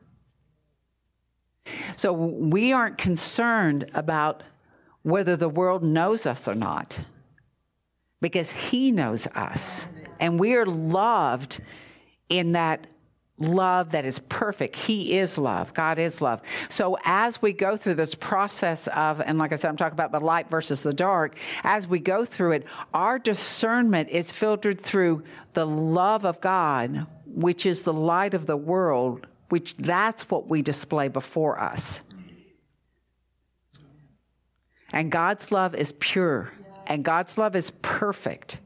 So 1.97 2.13
we 2.13 2.73
aren't 2.73 2.97
concerned 2.97 3.91
about 3.95 4.45
whether 5.03 5.37
the 5.37 5.49
world 5.49 5.83
knows 5.83 6.25
us 6.25 6.47
or 6.47 6.55
not 6.55 7.05
because 8.21 8.53
He 8.53 8.93
knows 8.93 9.27
us. 9.35 9.89
And 10.21 10.39
we 10.39 10.55
are 10.55 10.67
loved 10.67 11.61
in 12.29 12.53
that 12.53 12.87
love 13.39 13.91
that 13.91 14.05
is 14.05 14.19
perfect. 14.21 14.77
He 14.77 15.19
is 15.19 15.39
love. 15.39 15.75
God 15.75 15.99
is 15.99 16.21
love. 16.21 16.41
So 16.69 16.97
as 17.05 17.43
we 17.43 17.53
go 17.53 17.77
through 17.77 17.95
this 17.95 18.15
process 18.15 18.87
of, 18.89 19.21
and 19.21 19.39
like 19.39 19.53
I 19.53 19.57
said, 19.57 19.69
I'm 19.69 19.77
talking 19.77 19.95
about 19.95 20.13
the 20.13 20.21
light 20.21 20.49
versus 20.49 20.83
the 20.83 20.93
dark, 20.93 21.37
as 21.65 21.89
we 21.89 21.99
go 21.99 22.25
through 22.25 22.53
it, 22.53 22.67
our 22.93 23.19
discernment 23.19 24.11
is 24.11 24.31
filtered 24.31 24.81
through 24.81 25.25
the 25.53 25.67
love 25.67 26.25
of 26.25 26.41
God, 26.41 27.07
which 27.27 27.67
is 27.67 27.83
the 27.83 27.93
light 27.93 28.35
of 28.35 28.47
the 28.47 28.57
world, 28.57 29.27
which 29.49 29.77
that's 29.77 30.31
what 30.31 30.49
we 30.49 30.63
display 30.63 31.09
before 31.09 31.61
us. 31.61 32.03
And 34.93 35.11
God's 35.11 35.51
love 35.51 35.75
is 35.75 35.91
pure, 35.93 36.53
and 36.87 37.05
God's 37.05 37.37
love 37.37 37.57
is 37.57 37.73
perfect. 37.83 38.59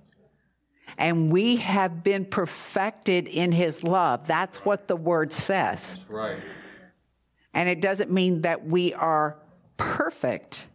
And 0.98 1.32
we 1.32 1.56
have 1.56 2.02
been 2.02 2.24
perfected 2.24 3.28
in 3.28 3.52
his 3.52 3.84
love. 3.84 4.26
That's 4.26 4.64
what 4.64 4.88
the 4.88 4.96
word 4.96 5.32
says. 5.32 5.94
That's 5.94 6.10
right. 6.10 6.38
And 7.54 7.68
it 7.68 7.80
doesn't 7.80 8.10
mean 8.10 8.42
that 8.42 8.66
we 8.66 8.92
are 8.94 9.36
perfect, 9.76 10.66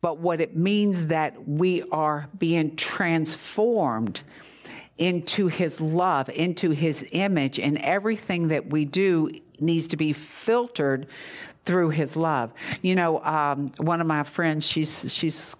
but 0.00 0.18
what 0.18 0.40
it 0.40 0.56
means 0.56 1.08
that 1.08 1.46
we 1.46 1.82
are 1.90 2.28
being 2.38 2.76
transformed 2.76 4.22
into 4.96 5.48
his 5.48 5.80
love, 5.80 6.28
into 6.28 6.70
his 6.70 7.08
image, 7.12 7.58
and 7.58 7.78
everything 7.78 8.48
that 8.48 8.70
we 8.70 8.84
do 8.84 9.30
needs 9.60 9.88
to 9.88 9.96
be 9.96 10.12
filtered 10.12 11.08
through 11.64 11.90
his 11.90 12.16
love. 12.16 12.52
You 12.82 12.94
know, 12.94 13.22
um, 13.24 13.72
one 13.78 14.00
of 14.00 14.06
my 14.06 14.22
friends, 14.22 14.66
she's 14.66 15.12
she's 15.12 15.56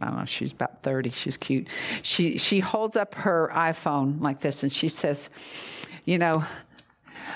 I 0.00 0.06
don't 0.06 0.18
know, 0.18 0.24
she's 0.24 0.52
about 0.52 0.82
30, 0.82 1.10
she's 1.10 1.36
cute. 1.36 1.68
She 2.02 2.38
she 2.38 2.60
holds 2.60 2.96
up 2.96 3.14
her 3.14 3.50
iPhone 3.54 4.20
like 4.20 4.40
this 4.40 4.62
and 4.62 4.70
she 4.70 4.88
says, 4.88 5.30
you 6.04 6.18
know, 6.18 6.44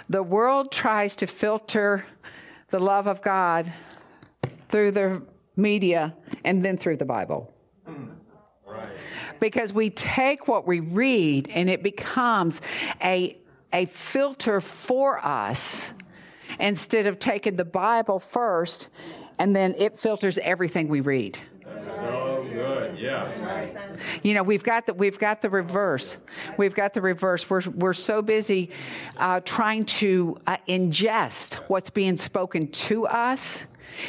the 0.08 0.22
world 0.22 0.70
tries 0.70 1.16
to 1.16 1.26
filter 1.26 2.06
the 2.68 2.78
love 2.78 3.06
of 3.06 3.20
God 3.20 3.72
through 4.68 4.92
the 4.92 5.22
media 5.56 6.16
and 6.44 6.62
then 6.62 6.76
through 6.76 6.96
the 6.96 7.04
Bible 7.04 7.52
because 9.42 9.72
we 9.72 9.90
take 9.90 10.46
what 10.46 10.68
we 10.68 10.78
read 10.78 11.48
and 11.50 11.68
it 11.68 11.82
becomes 11.82 12.62
a, 13.02 13.36
a 13.72 13.86
filter 13.86 14.60
for 14.60 15.18
us 15.18 15.94
instead 16.60 17.06
of 17.06 17.18
taking 17.18 17.56
the 17.56 17.64
Bible 17.64 18.20
first 18.20 18.88
and 19.40 19.54
then 19.56 19.74
it 19.78 19.98
filters 19.98 20.38
everything 20.38 20.86
we 20.86 21.00
read. 21.00 21.40
So 22.52 22.58
good, 22.58 22.98
yes. 22.98 23.40
You 24.22 24.34
know, 24.34 24.42
we've 24.42 24.62
got 24.62 24.86
the 24.86 24.94
we've 24.94 25.18
got 25.18 25.42
the 25.42 25.50
reverse. 25.50 26.18
We've 26.56 26.74
got 26.74 26.94
the 26.94 27.00
reverse. 27.00 27.48
We're 27.48 27.62
we're 27.74 27.92
so 27.92 28.22
busy 28.22 28.70
uh, 29.16 29.40
trying 29.40 29.84
to 29.84 30.38
uh, 30.46 30.56
ingest 30.68 31.54
what's 31.68 31.90
being 31.90 32.16
spoken 32.16 32.68
to 32.68 33.06
us 33.06 33.66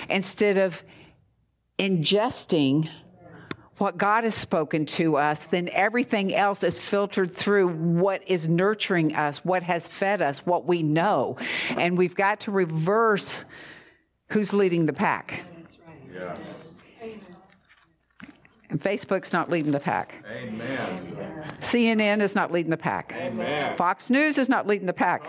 instead 0.09 0.57
of 0.57 0.83
ingesting 1.79 2.89
what 3.77 3.97
God 3.97 4.23
has 4.23 4.35
spoken 4.35 4.85
to 4.85 5.17
us, 5.17 5.47
then 5.47 5.67
everything 5.73 6.33
else 6.33 6.63
is 6.63 6.79
filtered 6.79 7.31
through 7.31 7.67
what 7.67 8.27
is 8.27 8.47
nurturing 8.47 9.15
us, 9.15 9.43
what 9.43 9.63
has 9.63 9.87
fed 9.87 10.21
us, 10.21 10.45
what 10.45 10.65
we 10.65 10.83
know. 10.83 11.37
And 11.75 11.97
we've 11.97 12.15
got 12.15 12.41
to 12.41 12.51
reverse 12.51 13.45
who's 14.29 14.53
leading 14.53 14.85
the 14.85 14.93
pack. 14.93 15.43
That's 15.57 15.79
right. 15.79 15.97
Yeah. 16.13 16.37
And 18.73 18.81
Facebook's 18.81 19.31
not 19.31 19.51
leading 19.51 19.71
the 19.71 19.79
pack. 19.79 20.23
Amen. 20.35 21.43
CNN 21.59 22.21
is 22.21 22.33
not 22.33 22.51
leading 22.51 22.71
the 22.71 22.77
pack. 22.77 23.15
Amen. 23.15 23.75
Fox 23.75 24.09
News 24.09 24.39
is 24.39 24.49
not 24.49 24.65
leading 24.65 24.87
the 24.87 24.93
pack. 24.93 25.27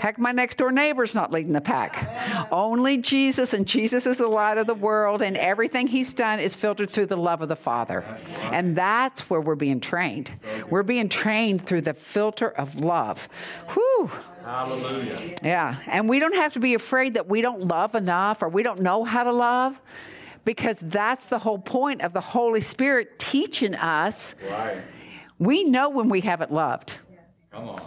Heck, 0.00 0.18
my 0.18 0.32
next 0.32 0.56
door 0.56 0.72
neighbor's 0.72 1.14
not 1.14 1.30
leading 1.30 1.52
the 1.52 1.60
pack. 1.60 2.48
Only 2.50 2.96
Jesus, 2.96 3.52
and 3.52 3.68
Jesus 3.68 4.06
is 4.06 4.16
the 4.16 4.28
light 4.28 4.56
of 4.56 4.66
the 4.66 4.74
world, 4.74 5.20
and 5.20 5.36
everything 5.36 5.86
he's 5.86 6.14
done 6.14 6.40
is 6.40 6.56
filtered 6.56 6.88
through 6.88 7.04
the 7.04 7.18
love 7.18 7.42
of 7.42 7.50
the 7.50 7.56
Father. 7.56 8.02
Right. 8.08 8.54
And 8.54 8.74
that's 8.74 9.28
where 9.28 9.42
we're 9.42 9.56
being 9.56 9.80
trained. 9.80 10.30
We're 10.70 10.82
being 10.82 11.10
trained 11.10 11.66
through 11.66 11.82
the 11.82 11.92
filter 11.92 12.48
of 12.48 12.76
love. 12.76 13.28
Whew. 13.74 14.10
Hallelujah. 14.42 15.34
Yeah. 15.42 15.76
And 15.86 16.08
we 16.08 16.18
don't 16.18 16.36
have 16.36 16.54
to 16.54 16.60
be 16.60 16.72
afraid 16.72 17.12
that 17.12 17.28
we 17.28 17.42
don't 17.42 17.66
love 17.66 17.94
enough 17.94 18.40
or 18.40 18.48
we 18.48 18.62
don't 18.62 18.80
know 18.80 19.04
how 19.04 19.24
to 19.24 19.32
love 19.32 19.78
because 20.46 20.78
that's 20.78 21.26
the 21.26 21.38
whole 21.38 21.58
point 21.58 22.00
of 22.00 22.14
the 22.14 22.20
Holy 22.22 22.62
Spirit 22.62 23.18
teaching 23.18 23.74
us. 23.74 24.34
Right. 24.48 24.80
We 25.38 25.64
know 25.64 25.90
when 25.90 26.08
we 26.08 26.22
haven't 26.22 26.52
loved. 26.52 27.00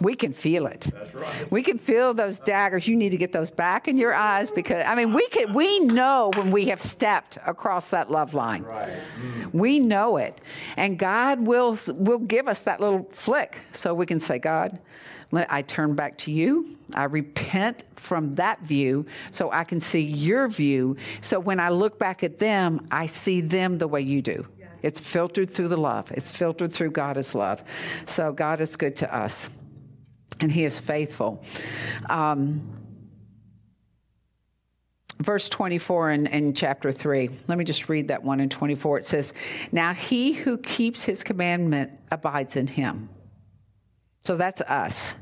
We 0.00 0.16
can 0.16 0.32
feel 0.32 0.66
it. 0.66 0.90
Right. 1.14 1.50
We 1.52 1.62
can 1.62 1.78
feel 1.78 2.12
those 2.12 2.40
daggers. 2.40 2.88
You 2.88 2.96
need 2.96 3.10
to 3.10 3.16
get 3.16 3.32
those 3.32 3.52
back 3.52 3.86
in 3.86 3.96
your 3.96 4.12
eyes 4.12 4.50
because 4.50 4.84
I 4.84 4.96
mean 4.96 5.12
we 5.12 5.26
can 5.28 5.52
we 5.52 5.78
know 5.80 6.32
when 6.34 6.50
we 6.50 6.66
have 6.66 6.80
stepped 6.80 7.38
across 7.46 7.90
that 7.90 8.10
love 8.10 8.34
line. 8.34 8.64
Right. 8.64 8.88
Mm. 8.88 9.54
We 9.54 9.78
know 9.78 10.16
it. 10.16 10.40
And 10.76 10.98
God 10.98 11.46
will 11.46 11.78
will 11.94 12.18
give 12.18 12.48
us 12.48 12.64
that 12.64 12.80
little 12.80 13.08
flick 13.12 13.60
so 13.72 13.94
we 13.94 14.06
can 14.06 14.18
say, 14.18 14.40
God, 14.40 14.76
I 15.32 15.62
turn 15.62 15.94
back 15.94 16.18
to 16.18 16.32
you. 16.32 16.76
I 16.94 17.04
repent 17.04 17.84
from 17.96 18.34
that 18.34 18.60
view 18.62 19.06
so 19.30 19.50
I 19.52 19.64
can 19.64 19.80
see 19.80 20.00
your 20.00 20.48
view. 20.48 20.96
So 21.20 21.38
when 21.38 21.60
I 21.60 21.68
look 21.68 21.98
back 21.98 22.24
at 22.24 22.38
them, 22.38 22.86
I 22.90 23.06
see 23.06 23.40
them 23.40 23.78
the 23.78 23.86
way 23.86 24.00
you 24.00 24.22
do. 24.22 24.46
It's 24.82 25.00
filtered 25.00 25.50
through 25.50 25.68
the 25.68 25.76
love, 25.76 26.10
it's 26.12 26.32
filtered 26.32 26.72
through 26.72 26.92
God 26.92 27.16
is 27.16 27.34
love. 27.34 27.62
So 28.06 28.32
God 28.32 28.60
is 28.60 28.76
good 28.76 28.96
to 28.96 29.14
us, 29.14 29.50
and 30.40 30.50
He 30.50 30.64
is 30.64 30.80
faithful. 30.80 31.44
Um, 32.08 32.80
verse 35.18 35.48
24 35.48 36.12
in, 36.12 36.26
in, 36.28 36.54
chapter 36.54 36.90
3. 36.90 37.28
Let 37.46 37.58
me 37.58 37.64
just 37.64 37.88
read 37.88 38.08
that 38.08 38.22
one 38.22 38.40
in 38.40 38.48
24. 38.48 38.98
It 38.98 39.06
says, 39.06 39.34
Now 39.70 39.92
he 39.92 40.32
who 40.32 40.58
keeps 40.58 41.04
his 41.04 41.22
commandment 41.22 41.98
abides 42.10 42.56
in 42.56 42.66
him. 42.66 43.10
So 44.22 44.36
that's 44.36 44.60
us. 44.62 45.16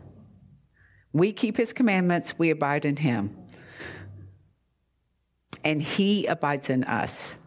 We 1.13 1.33
keep 1.33 1.57
his 1.57 1.73
commandments, 1.73 2.39
we 2.39 2.51
abide 2.51 2.85
in 2.85 2.97
him. 2.97 3.37
And 5.65 5.83
he 5.83 6.27
abides 6.27 6.71
in 6.71 6.85
us. 6.85 7.39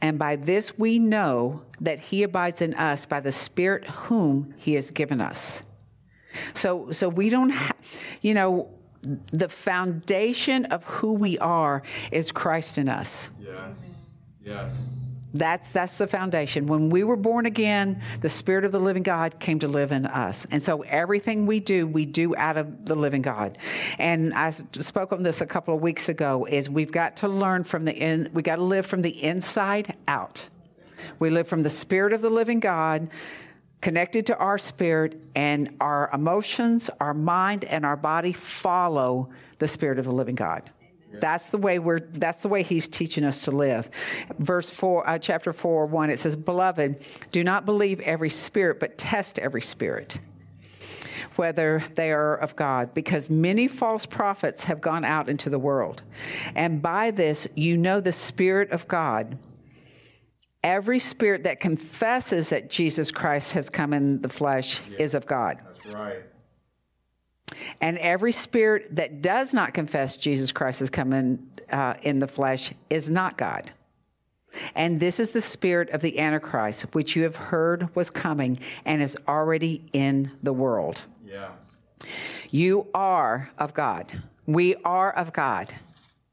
And 0.00 0.18
by 0.18 0.36
this 0.36 0.78
we 0.78 0.98
know 0.98 1.62
that 1.80 1.98
he 1.98 2.22
abides 2.22 2.62
in 2.62 2.74
us 2.74 3.06
by 3.06 3.20
the 3.20 3.32
Spirit 3.32 3.84
whom 3.86 4.54
he 4.56 4.74
has 4.74 4.90
given 4.90 5.20
us. 5.20 5.62
So, 6.54 6.90
so 6.90 7.08
we 7.08 7.30
don't 7.30 7.50
have, 7.50 7.76
you 8.22 8.34
know, 8.34 8.70
the 9.32 9.48
foundation 9.48 10.66
of 10.66 10.84
who 10.84 11.12
we 11.12 11.38
are 11.38 11.82
is 12.10 12.32
Christ 12.32 12.78
in 12.78 12.88
us. 12.88 13.30
Yes. 13.40 13.76
Yes. 14.44 14.98
That's 15.38 15.72
that's 15.72 15.98
the 15.98 16.06
foundation. 16.06 16.66
When 16.66 16.90
we 16.90 17.04
were 17.04 17.16
born 17.16 17.46
again, 17.46 18.02
the 18.20 18.28
Spirit 18.28 18.64
of 18.64 18.72
the 18.72 18.78
living 18.78 19.02
God 19.02 19.38
came 19.38 19.58
to 19.60 19.68
live 19.68 19.92
in 19.92 20.06
us, 20.06 20.46
and 20.50 20.62
so 20.62 20.82
everything 20.82 21.46
we 21.46 21.60
do, 21.60 21.86
we 21.86 22.06
do 22.06 22.34
out 22.36 22.56
of 22.56 22.84
the 22.84 22.94
living 22.94 23.22
God. 23.22 23.56
And 23.98 24.34
I 24.34 24.50
spoke 24.50 25.12
on 25.12 25.22
this 25.22 25.40
a 25.40 25.46
couple 25.46 25.74
of 25.74 25.80
weeks 25.80 26.08
ago. 26.08 26.46
Is 26.46 26.68
we've 26.68 26.92
got 26.92 27.16
to 27.18 27.28
learn 27.28 27.64
from 27.64 27.84
the 27.84 27.94
in, 27.94 28.28
we 28.32 28.42
got 28.42 28.56
to 28.56 28.62
live 28.62 28.84
from 28.86 29.02
the 29.02 29.22
inside 29.22 29.94
out. 30.08 30.48
We 31.18 31.30
live 31.30 31.46
from 31.46 31.62
the 31.62 31.70
Spirit 31.70 32.12
of 32.12 32.20
the 32.20 32.30
living 32.30 32.60
God, 32.60 33.08
connected 33.80 34.26
to 34.26 34.36
our 34.36 34.58
spirit, 34.58 35.22
and 35.36 35.76
our 35.80 36.10
emotions, 36.12 36.90
our 37.00 37.14
mind, 37.14 37.64
and 37.64 37.86
our 37.86 37.96
body 37.96 38.32
follow 38.32 39.30
the 39.58 39.68
Spirit 39.68 39.98
of 39.98 40.04
the 40.04 40.14
living 40.14 40.34
God. 40.34 40.70
That's 41.12 41.50
the 41.50 41.58
way 41.58 41.78
we're. 41.78 42.00
That's 42.00 42.42
the 42.42 42.48
way 42.48 42.62
He's 42.62 42.88
teaching 42.88 43.24
us 43.24 43.40
to 43.46 43.50
live. 43.50 43.88
Verse 44.38 44.70
four, 44.70 45.08
uh, 45.08 45.18
chapter 45.18 45.52
four, 45.52 45.86
one. 45.86 46.10
It 46.10 46.18
says, 46.18 46.36
"Beloved, 46.36 47.04
do 47.32 47.42
not 47.42 47.64
believe 47.64 48.00
every 48.00 48.30
spirit, 48.30 48.78
but 48.78 48.98
test 48.98 49.38
every 49.38 49.62
spirit, 49.62 50.20
whether 51.36 51.82
they 51.94 52.12
are 52.12 52.36
of 52.36 52.56
God, 52.56 52.94
because 52.94 53.30
many 53.30 53.68
false 53.68 54.06
prophets 54.06 54.64
have 54.64 54.80
gone 54.80 55.04
out 55.04 55.28
into 55.28 55.50
the 55.50 55.58
world, 55.58 56.02
and 56.54 56.82
by 56.82 57.10
this 57.10 57.48
you 57.54 57.76
know 57.76 58.00
the 58.00 58.12
Spirit 58.12 58.70
of 58.70 58.86
God." 58.86 59.38
Every 60.64 60.98
spirit 60.98 61.44
that 61.44 61.60
confesses 61.60 62.50
that 62.50 62.68
Jesus 62.68 63.12
Christ 63.12 63.52
has 63.52 63.70
come 63.70 63.92
in 63.92 64.20
the 64.20 64.28
flesh 64.28 64.80
is 64.98 65.14
of 65.14 65.24
God. 65.24 65.60
That's 65.64 65.94
right. 65.94 66.18
And 67.80 67.98
every 67.98 68.32
spirit 68.32 68.94
that 68.96 69.22
does 69.22 69.54
not 69.54 69.74
confess 69.74 70.16
Jesus 70.16 70.52
Christ 70.52 70.80
has 70.80 70.90
come 70.90 71.12
in, 71.12 71.46
uh, 71.70 71.94
in 72.02 72.18
the 72.18 72.28
flesh 72.28 72.72
is 72.90 73.10
not 73.10 73.36
God. 73.36 73.70
And 74.74 74.98
this 74.98 75.20
is 75.20 75.32
the 75.32 75.42
spirit 75.42 75.90
of 75.90 76.00
the 76.00 76.18
Antichrist, 76.18 76.94
which 76.94 77.14
you 77.14 77.22
have 77.24 77.36
heard 77.36 77.94
was 77.94 78.10
coming 78.10 78.58
and 78.84 79.02
is 79.02 79.16
already 79.26 79.84
in 79.92 80.30
the 80.42 80.52
world. 80.52 81.02
Yes. 81.26 81.50
You 82.50 82.86
are 82.94 83.50
of 83.58 83.74
God. 83.74 84.10
We 84.46 84.74
are 84.76 85.12
of 85.12 85.32
God. 85.32 85.74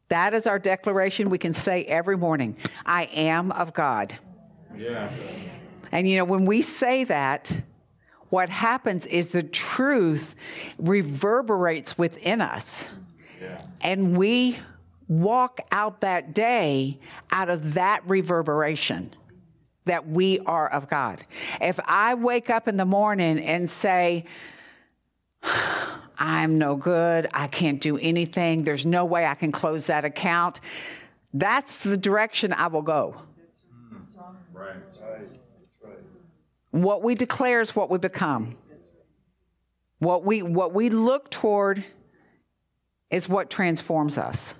That 0.09 0.33
is 0.33 0.47
our 0.47 0.59
declaration 0.59 1.29
we 1.29 1.37
can 1.37 1.53
say 1.53 1.83
every 1.85 2.15
morning 2.15 2.55
I 2.85 3.05
am 3.13 3.51
of 3.51 3.73
God. 3.73 4.17
Yes. 4.77 5.11
And 5.91 6.07
you 6.09 6.17
know, 6.17 6.25
when 6.25 6.45
we 6.45 6.61
say 6.61 7.03
that, 7.05 7.51
what 8.29 8.49
happens 8.49 9.05
is 9.07 9.31
the 9.31 9.43
truth 9.43 10.35
reverberates 10.77 11.97
within 11.97 12.41
us. 12.41 12.89
Yeah. 13.41 13.61
And 13.81 14.17
we 14.17 14.57
walk 15.07 15.61
out 15.71 16.01
that 16.01 16.33
day 16.33 16.99
out 17.31 17.49
of 17.49 17.75
that 17.75 18.01
reverberation 18.07 19.13
that 19.85 20.07
we 20.07 20.39
are 20.39 20.67
of 20.67 20.87
God. 20.89 21.23
If 21.61 21.79
I 21.85 22.15
wake 22.15 22.49
up 22.49 22.67
in 22.67 22.75
the 22.75 22.85
morning 22.85 23.39
and 23.39 23.69
say, 23.69 24.25
I'm 26.17 26.57
no 26.57 26.75
good, 26.75 27.29
I 27.33 27.47
can't 27.47 27.79
do 27.79 27.97
anything, 27.97 28.63
there's 28.63 28.85
no 28.85 29.05
way 29.05 29.25
I 29.25 29.35
can 29.35 29.51
close 29.51 29.87
that 29.87 30.05
account, 30.05 30.59
that's 31.33 31.83
the 31.83 31.97
direction 31.97 32.53
I 32.53 32.67
will 32.67 32.81
go. 32.81 33.21
Right. 34.53 34.75
What 36.75 37.03
we 37.03 37.15
declare 37.15 37.61
is 37.61 37.73
what 37.73 37.89
we 37.89 37.97
become. 37.97 38.57
What 39.99 40.25
we 40.25 40.41
what 40.41 40.73
we 40.73 40.89
look 40.89 41.31
toward 41.31 41.85
is 43.09 43.29
what 43.29 43.49
transforms 43.49 44.17
us. 44.17 44.55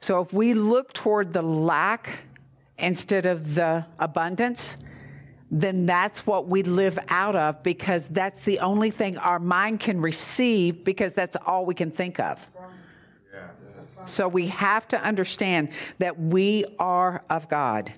So 0.00 0.22
if 0.22 0.32
we 0.32 0.54
look 0.54 0.94
toward 0.94 1.34
the 1.34 1.42
lack 1.42 2.24
instead 2.78 3.26
of 3.26 3.54
the 3.54 3.84
abundance, 3.98 4.78
then 5.50 5.84
that's 5.84 6.26
what 6.26 6.48
we 6.48 6.62
live 6.62 6.98
out 7.10 7.36
of 7.36 7.62
because 7.62 8.08
that's 8.08 8.46
the 8.46 8.60
only 8.60 8.90
thing 8.90 9.18
our 9.18 9.38
mind 9.38 9.80
can 9.80 10.00
receive 10.00 10.82
because 10.82 11.12
that's 11.12 11.36
all 11.44 11.66
we 11.66 11.74
can 11.74 11.90
think 11.90 12.20
of. 12.20 12.50
So 14.06 14.28
we 14.28 14.46
have 14.46 14.88
to 14.88 15.02
understand 15.02 15.68
that 15.98 16.18
we 16.18 16.64
are 16.78 17.22
of 17.28 17.50
God, 17.50 17.92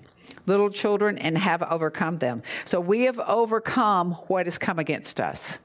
little 0.45 0.69
children, 0.69 1.17
and 1.17 1.37
have 1.37 1.63
overcome 1.63 2.17
them. 2.17 2.43
So 2.63 2.79
we 2.79 3.01
have 3.01 3.19
overcome 3.19 4.11
what 4.27 4.45
has 4.45 4.57
come 4.57 4.79
against 4.79 5.19
us. 5.19 5.59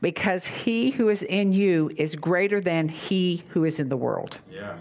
Because 0.00 0.46
he 0.46 0.90
who 0.90 1.08
is 1.08 1.22
in 1.22 1.52
you 1.52 1.90
is 1.96 2.14
greater 2.14 2.60
than 2.60 2.88
he 2.88 3.42
who 3.50 3.64
is 3.64 3.80
in 3.80 3.88
the 3.88 3.96
world. 3.96 4.38
Yes. 4.50 4.78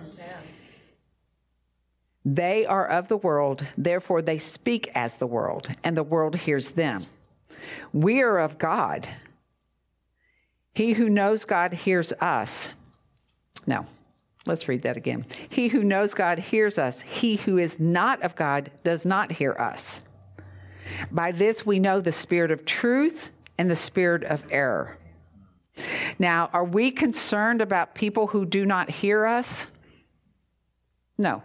They 2.25 2.65
are 2.65 2.85
of 2.85 3.07
the 3.07 3.17
world, 3.17 3.65
therefore 3.77 4.21
they 4.21 4.37
speak 4.37 4.91
as 4.93 5.17
the 5.17 5.25
world, 5.25 5.69
and 5.83 5.95
the 5.95 6.03
world 6.03 6.35
hears 6.35 6.71
them. 6.71 7.03
We 7.93 8.21
are 8.21 8.37
of 8.37 8.57
God. 8.57 9.07
He 10.73 10.93
who 10.93 11.09
knows 11.09 11.45
God 11.45 11.73
hears 11.73 12.13
us. 12.19 12.73
No, 13.65 13.85
let's 14.45 14.67
read 14.67 14.83
that 14.83 14.97
again. 14.97 15.25
He 15.49 15.67
who 15.67 15.83
knows 15.83 16.13
God 16.13 16.39
hears 16.39 16.77
us. 16.77 17.01
He 17.01 17.37
who 17.37 17.57
is 17.57 17.79
not 17.79 18.21
of 18.23 18.35
God 18.35 18.71
does 18.83 19.05
not 19.05 19.31
hear 19.31 19.53
us. 19.53 20.05
By 21.11 21.31
this 21.31 21.65
we 21.65 21.79
know 21.79 22.01
the 22.01 22.11
spirit 22.11 22.51
of 22.51 22.65
truth 22.65 23.29
and 23.57 23.69
the 23.69 23.75
spirit 23.75 24.23
of 24.23 24.45
error. 24.49 24.97
Now, 26.17 26.49
are 26.51 26.65
we 26.65 26.91
concerned 26.91 27.61
about 27.61 27.95
people 27.95 28.27
who 28.27 28.45
do 28.45 28.65
not 28.65 28.89
hear 28.89 29.25
us? 29.25 29.71
No. 31.17 31.43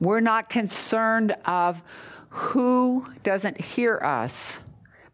We're 0.00 0.20
not 0.20 0.48
concerned 0.48 1.36
of 1.44 1.82
who 2.28 3.06
doesn't 3.22 3.60
hear 3.60 3.98
us 3.98 4.64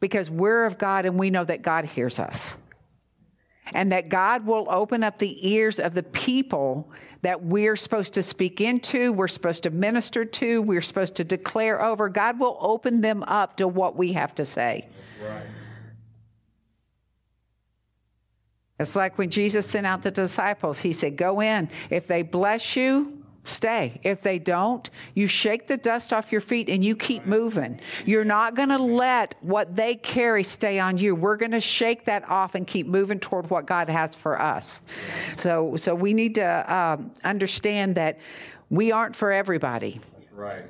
because 0.00 0.30
we're 0.30 0.64
of 0.64 0.78
God 0.78 1.04
and 1.04 1.18
we 1.18 1.30
know 1.30 1.44
that 1.44 1.62
God 1.62 1.84
hears 1.84 2.20
us. 2.20 2.58
And 3.74 3.92
that 3.92 4.08
God 4.08 4.46
will 4.46 4.66
open 4.70 5.02
up 5.02 5.18
the 5.18 5.48
ears 5.48 5.78
of 5.78 5.94
the 5.94 6.02
people 6.02 6.90
that 7.22 7.42
we're 7.42 7.76
supposed 7.76 8.14
to 8.14 8.22
speak 8.22 8.60
into, 8.60 9.12
we're 9.12 9.28
supposed 9.28 9.64
to 9.64 9.70
minister 9.70 10.24
to, 10.24 10.62
we're 10.62 10.80
supposed 10.80 11.16
to 11.16 11.24
declare 11.24 11.82
over. 11.82 12.08
God 12.08 12.38
will 12.38 12.56
open 12.60 13.00
them 13.00 13.24
up 13.24 13.56
to 13.56 13.66
what 13.66 13.96
we 13.96 14.12
have 14.12 14.34
to 14.36 14.44
say. 14.44 14.88
Right. 15.22 15.42
It's 18.78 18.94
like 18.94 19.18
when 19.18 19.30
Jesus 19.30 19.66
sent 19.66 19.86
out 19.86 20.02
the 20.02 20.10
disciples, 20.10 20.78
he 20.80 20.92
said, 20.92 21.16
Go 21.16 21.40
in. 21.40 21.68
If 21.90 22.06
they 22.06 22.22
bless 22.22 22.76
you, 22.76 23.17
stay. 23.48 24.00
If 24.02 24.22
they 24.22 24.38
don't, 24.38 24.88
you 25.14 25.26
shake 25.26 25.66
the 25.66 25.76
dust 25.76 26.12
off 26.12 26.30
your 26.30 26.40
feet 26.40 26.68
and 26.68 26.84
you 26.84 26.94
keep 26.94 27.26
moving. 27.26 27.80
You're 28.04 28.24
not 28.24 28.54
going 28.54 28.68
to 28.68 28.78
let 28.78 29.34
what 29.40 29.74
they 29.74 29.94
carry 29.96 30.42
stay 30.44 30.78
on 30.78 30.98
you. 30.98 31.14
We're 31.14 31.36
going 31.36 31.52
to 31.52 31.60
shake 31.60 32.04
that 32.04 32.28
off 32.28 32.54
and 32.54 32.66
keep 32.66 32.86
moving 32.86 33.18
toward 33.18 33.50
what 33.50 33.66
God 33.66 33.88
has 33.88 34.14
for 34.14 34.40
us. 34.40 34.82
So, 35.36 35.76
so 35.76 35.94
we 35.94 36.14
need 36.14 36.36
to 36.36 36.74
um, 36.74 37.12
understand 37.24 37.94
that 37.96 38.18
we 38.70 38.92
aren't 38.92 39.16
for 39.16 39.32
everybody. 39.32 40.00
That's 40.18 40.32
right. 40.32 40.64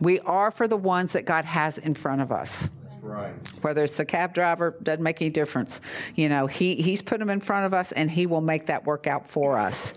We 0.00 0.20
are 0.20 0.50
for 0.50 0.68
the 0.68 0.76
ones 0.76 1.14
that 1.14 1.24
God 1.24 1.44
has 1.44 1.78
in 1.78 1.94
front 1.94 2.20
of 2.20 2.30
us. 2.30 2.68
Right. 3.06 3.34
whether 3.62 3.84
it's 3.84 3.96
the 3.96 4.04
cab 4.04 4.34
driver 4.34 4.76
doesn't 4.82 5.02
make 5.02 5.22
any 5.22 5.30
difference. 5.30 5.80
You 6.16 6.28
know 6.28 6.46
he, 6.46 6.74
he's 6.74 7.02
put 7.02 7.20
them 7.20 7.30
in 7.30 7.40
front 7.40 7.66
of 7.66 7.72
us 7.72 7.92
and 7.92 8.10
he 8.10 8.26
will 8.26 8.40
make 8.40 8.66
that 8.66 8.84
work 8.84 9.06
out 9.06 9.28
for 9.28 9.58
us. 9.58 9.94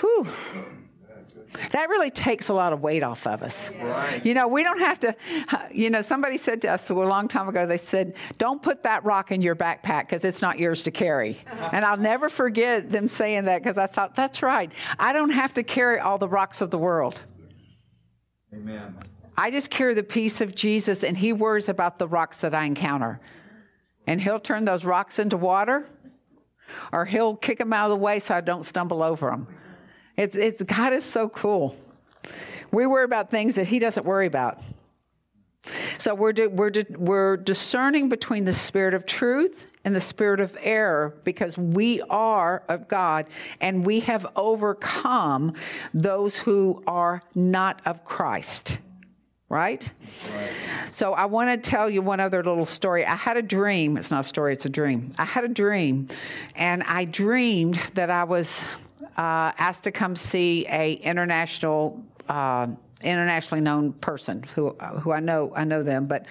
Whew. 0.00 0.26
that 1.70 1.88
really 1.88 2.10
takes 2.10 2.48
a 2.48 2.54
lot 2.54 2.72
of 2.72 2.80
weight 2.82 3.02
off 3.02 3.26
of 3.26 3.42
us. 3.42 3.72
You 4.24 4.34
know 4.34 4.48
we 4.48 4.62
don't 4.64 4.80
have 4.80 4.98
to 5.00 5.16
you 5.72 5.88
know 5.88 6.02
somebody 6.02 6.36
said 6.36 6.62
to 6.62 6.72
us 6.72 6.90
a 6.90 6.94
long 6.94 7.28
time 7.28 7.48
ago 7.48 7.64
they 7.64 7.76
said 7.76 8.14
don't 8.38 8.60
put 8.60 8.82
that 8.82 9.04
rock 9.04 9.30
in 9.30 9.40
your 9.40 9.54
backpack 9.56 10.02
because 10.02 10.24
it's 10.24 10.42
not 10.42 10.58
yours 10.58 10.82
to 10.82 10.90
carry. 10.90 11.38
And 11.72 11.84
i'll 11.84 11.96
never 11.96 12.28
forget 12.28 12.90
them 12.90 13.06
saying 13.08 13.44
that 13.44 13.62
because 13.62 13.78
i 13.78 13.86
thought 13.86 14.14
that's 14.14 14.42
right. 14.42 14.72
I 14.98 15.12
don't 15.12 15.30
have 15.30 15.54
to 15.54 15.62
carry 15.62 16.00
all 16.00 16.18
the 16.18 16.28
rocks 16.28 16.60
of 16.60 16.70
the 16.70 16.78
world. 16.78 17.22
Amen. 18.52 18.96
I 19.38 19.50
just 19.50 19.70
carry 19.70 19.94
the 19.94 20.02
peace 20.02 20.40
of 20.40 20.54
Jesus, 20.54 21.04
and 21.04 21.16
He 21.16 21.32
worries 21.32 21.68
about 21.68 21.98
the 21.98 22.08
rocks 22.08 22.40
that 22.40 22.54
I 22.54 22.64
encounter. 22.64 23.20
And 24.06 24.20
He'll 24.20 24.40
turn 24.40 24.64
those 24.64 24.84
rocks 24.84 25.18
into 25.18 25.36
water, 25.36 25.86
or 26.92 27.04
He'll 27.04 27.36
kick 27.36 27.58
them 27.58 27.72
out 27.72 27.86
of 27.86 27.90
the 27.90 28.02
way 28.02 28.18
so 28.18 28.34
I 28.34 28.40
don't 28.40 28.64
stumble 28.64 29.02
over 29.02 29.30
them. 29.30 29.46
It's, 30.16 30.36
it's 30.36 30.62
God 30.62 30.92
is 30.92 31.04
so 31.04 31.28
cool. 31.28 31.76
We 32.72 32.86
worry 32.86 33.04
about 33.04 33.30
things 33.30 33.56
that 33.56 33.66
He 33.66 33.78
doesn't 33.78 34.06
worry 34.06 34.26
about. 34.26 34.60
So 35.98 36.14
we're, 36.14 36.48
we're, 36.48 36.72
we're 36.90 37.36
discerning 37.36 38.08
between 38.08 38.44
the 38.44 38.52
spirit 38.52 38.94
of 38.94 39.04
truth 39.04 39.66
and 39.84 39.94
the 39.94 40.00
spirit 40.00 40.40
of 40.40 40.56
error 40.60 41.16
because 41.24 41.58
we 41.58 42.00
are 42.02 42.62
of 42.68 42.88
God 42.88 43.26
and 43.60 43.84
we 43.84 44.00
have 44.00 44.26
overcome 44.36 45.54
those 45.92 46.38
who 46.38 46.82
are 46.86 47.20
not 47.34 47.82
of 47.84 48.04
Christ. 48.04 48.78
Right? 49.48 49.92
So 50.90 51.12
I 51.12 51.26
want 51.26 51.62
to 51.62 51.70
tell 51.70 51.88
you 51.88 52.02
one 52.02 52.18
other 52.18 52.42
little 52.42 52.64
story. 52.64 53.06
I 53.06 53.14
had 53.14 53.36
a 53.36 53.42
dream. 53.42 53.96
It's 53.96 54.10
not 54.10 54.20
a 54.20 54.28
story, 54.28 54.52
it's 54.52 54.66
a 54.66 54.70
dream. 54.70 55.12
I 55.18 55.24
had 55.24 55.44
a 55.44 55.48
dream, 55.48 56.08
and 56.56 56.82
I 56.82 57.04
dreamed 57.04 57.76
that 57.94 58.10
I 58.10 58.24
was 58.24 58.64
uh, 59.16 59.52
asked 59.58 59.84
to 59.84 59.92
come 59.92 60.16
see 60.16 60.66
a 60.68 60.94
international. 60.94 62.04
Uh, 62.28 62.68
internationally 63.02 63.60
known 63.60 63.92
person 63.92 64.42
who 64.54 64.70
who 65.02 65.12
I 65.12 65.20
know 65.20 65.52
I 65.54 65.64
know 65.64 65.82
them 65.82 66.06
but 66.06 66.24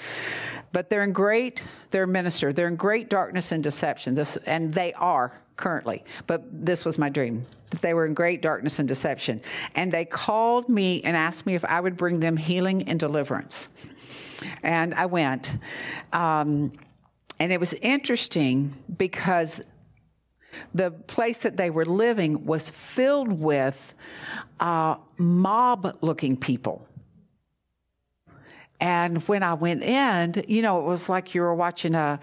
but 0.72 0.90
they're 0.90 1.04
in 1.04 1.14
great 1.14 1.64
they're 1.92 2.04
a 2.04 2.08
minister 2.08 2.52
they're 2.52 2.68
in 2.68 2.76
great 2.76 3.08
darkness 3.08 3.52
and 3.52 3.64
deception 3.64 4.16
this 4.16 4.36
and 4.38 4.72
they 4.72 4.92
are 4.94 5.32
currently 5.58 6.04
but 6.28 6.44
this 6.52 6.86
was 6.86 6.98
my 6.98 7.10
dream. 7.10 7.46
That 7.72 7.82
they 7.82 7.94
were 7.94 8.06
in 8.06 8.14
great 8.14 8.42
darkness 8.42 8.80
and 8.80 8.88
deception 8.88 9.42
and 9.76 9.92
they 9.92 10.06
called 10.06 10.70
me 10.70 11.02
and 11.04 11.16
asked 11.18 11.46
me 11.46 11.56
if 11.56 11.66
I 11.66 11.80
would 11.80 11.98
bring 11.98 12.20
them 12.20 12.38
healing 12.38 12.88
and 12.88 13.00
deliverance. 13.00 13.70
And 14.64 14.94
I 14.94 15.06
went. 15.06 15.56
Um, 16.14 16.74
and 17.40 17.52
it 17.52 17.60
was 17.60 17.74
interesting 17.74 18.74
because 18.98 19.62
the 20.74 20.92
place 20.92 21.40
that 21.40 21.58
they 21.58 21.70
were 21.70 21.86
living 21.86 22.46
was 22.46 22.70
filled 22.70 23.40
with 23.40 23.94
uh, 24.60 24.96
mob 25.18 25.98
looking 26.02 26.38
people. 26.38 26.88
And 28.80 29.22
when 29.24 29.42
I 29.42 29.54
went 29.54 29.84
in, 29.84 30.44
you 30.48 30.62
know, 30.62 30.80
it 30.80 30.84
was 30.84 31.10
like 31.10 31.34
you 31.34 31.42
were 31.42 31.56
watching 31.56 31.96
a, 31.96 32.20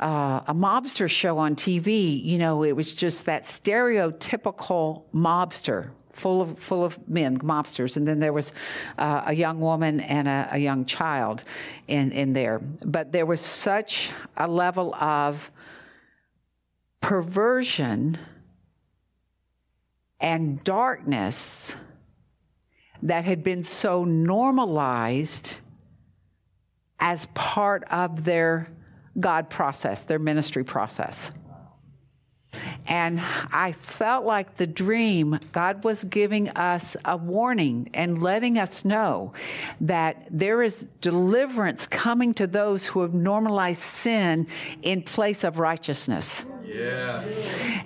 uh, 0.00 0.40
a 0.46 0.54
mobster 0.54 1.08
show 1.08 1.38
on 1.38 1.56
TV. 1.56 2.22
You 2.22 2.38
know, 2.38 2.62
it 2.62 2.72
was 2.72 2.94
just 2.94 3.26
that 3.26 3.42
stereotypical 3.42 5.04
mobster. 5.14 5.90
Full 6.12 6.40
of 6.40 6.58
full 6.58 6.82
of 6.82 7.06
men, 7.06 7.38
mobsters, 7.40 7.98
and 7.98 8.08
then 8.08 8.20
there 8.20 8.32
was 8.32 8.54
uh, 8.96 9.24
a 9.26 9.34
young 9.34 9.60
woman 9.60 10.00
and 10.00 10.26
a, 10.26 10.48
a 10.52 10.58
young 10.58 10.86
child 10.86 11.44
in 11.88 12.10
in 12.12 12.32
there. 12.32 12.58
But 12.58 13.12
there 13.12 13.26
was 13.26 13.42
such 13.42 14.12
a 14.34 14.48
level 14.48 14.94
of 14.94 15.50
perversion 17.02 18.16
and 20.18 20.64
darkness 20.64 21.76
that 23.02 23.24
had 23.24 23.42
been 23.42 23.62
so 23.62 24.04
normalized 24.04 25.58
as 26.98 27.26
part 27.34 27.84
of 27.90 28.24
their 28.24 28.68
God 29.18 29.50
process, 29.50 30.04
their 30.04 30.18
ministry 30.18 30.64
process. 30.64 31.32
And 32.86 33.20
I 33.52 33.72
felt 33.72 34.24
like 34.24 34.54
the 34.54 34.66
dream, 34.66 35.38
God 35.52 35.84
was 35.84 36.04
giving 36.04 36.48
us 36.50 36.96
a 37.04 37.16
warning 37.16 37.90
and 37.94 38.22
letting 38.22 38.58
us 38.58 38.84
know 38.84 39.32
that 39.80 40.26
there 40.30 40.62
is 40.62 40.84
deliverance 41.00 41.86
coming 41.86 42.32
to 42.34 42.46
those 42.46 42.86
who 42.86 43.02
have 43.02 43.12
normalized 43.12 43.82
sin 43.82 44.46
in 44.82 45.02
place 45.02 45.44
of 45.44 45.58
righteousness. 45.58 46.46
Yeah. 46.64 47.24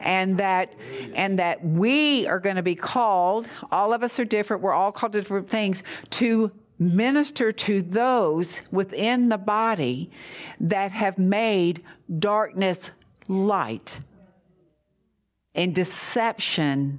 And 0.01 0.39
that 0.39 0.75
and 1.15 1.39
that 1.39 1.65
we 1.65 2.27
are 2.27 2.41
going 2.41 2.57
to 2.57 2.63
be 2.63 2.75
called, 2.75 3.49
all 3.71 3.93
of 3.93 4.03
us 4.03 4.19
are 4.19 4.25
different, 4.25 4.63
we're 4.63 4.73
all 4.73 4.93
called 4.93 5.13
to 5.13 5.21
different 5.21 5.49
things, 5.49 5.83
to 6.11 6.51
minister 6.81 7.53
to 7.53 7.83
those 7.83 8.65
within 8.73 9.29
the 9.29 9.39
body 9.39 10.11
that 10.59 10.91
have 10.91 11.19
made 11.19 11.85
darkness 12.19 12.91
light 13.29 14.01
and 15.55 15.75
deception 15.75 16.99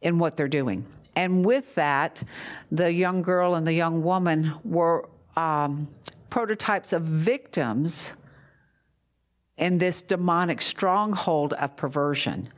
in 0.00 0.18
what 0.18 0.36
they're 0.36 0.48
doing. 0.48 0.86
And 1.16 1.44
with 1.44 1.74
that, 1.74 2.22
the 2.70 2.92
young 2.92 3.22
girl 3.22 3.56
and 3.56 3.66
the 3.66 3.72
young 3.72 4.04
woman 4.04 4.54
were 4.62 5.08
um, 5.36 5.88
prototypes 6.30 6.92
of 6.92 7.02
victims 7.02 8.14
in 9.56 9.78
this 9.78 10.00
demonic 10.00 10.62
stronghold 10.62 11.54
of 11.54 11.74
perversion. 11.76 12.48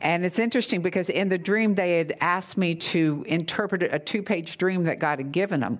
And 0.00 0.24
it's 0.24 0.38
interesting 0.38 0.80
because 0.80 1.10
in 1.10 1.28
the 1.28 1.38
dream, 1.38 1.74
they 1.74 1.98
had 1.98 2.16
asked 2.20 2.56
me 2.56 2.74
to 2.74 3.24
interpret 3.26 3.82
a 3.82 3.98
two 3.98 4.22
page 4.22 4.56
dream 4.56 4.84
that 4.84 4.98
God 4.98 5.18
had 5.18 5.32
given 5.32 5.60
them. 5.60 5.78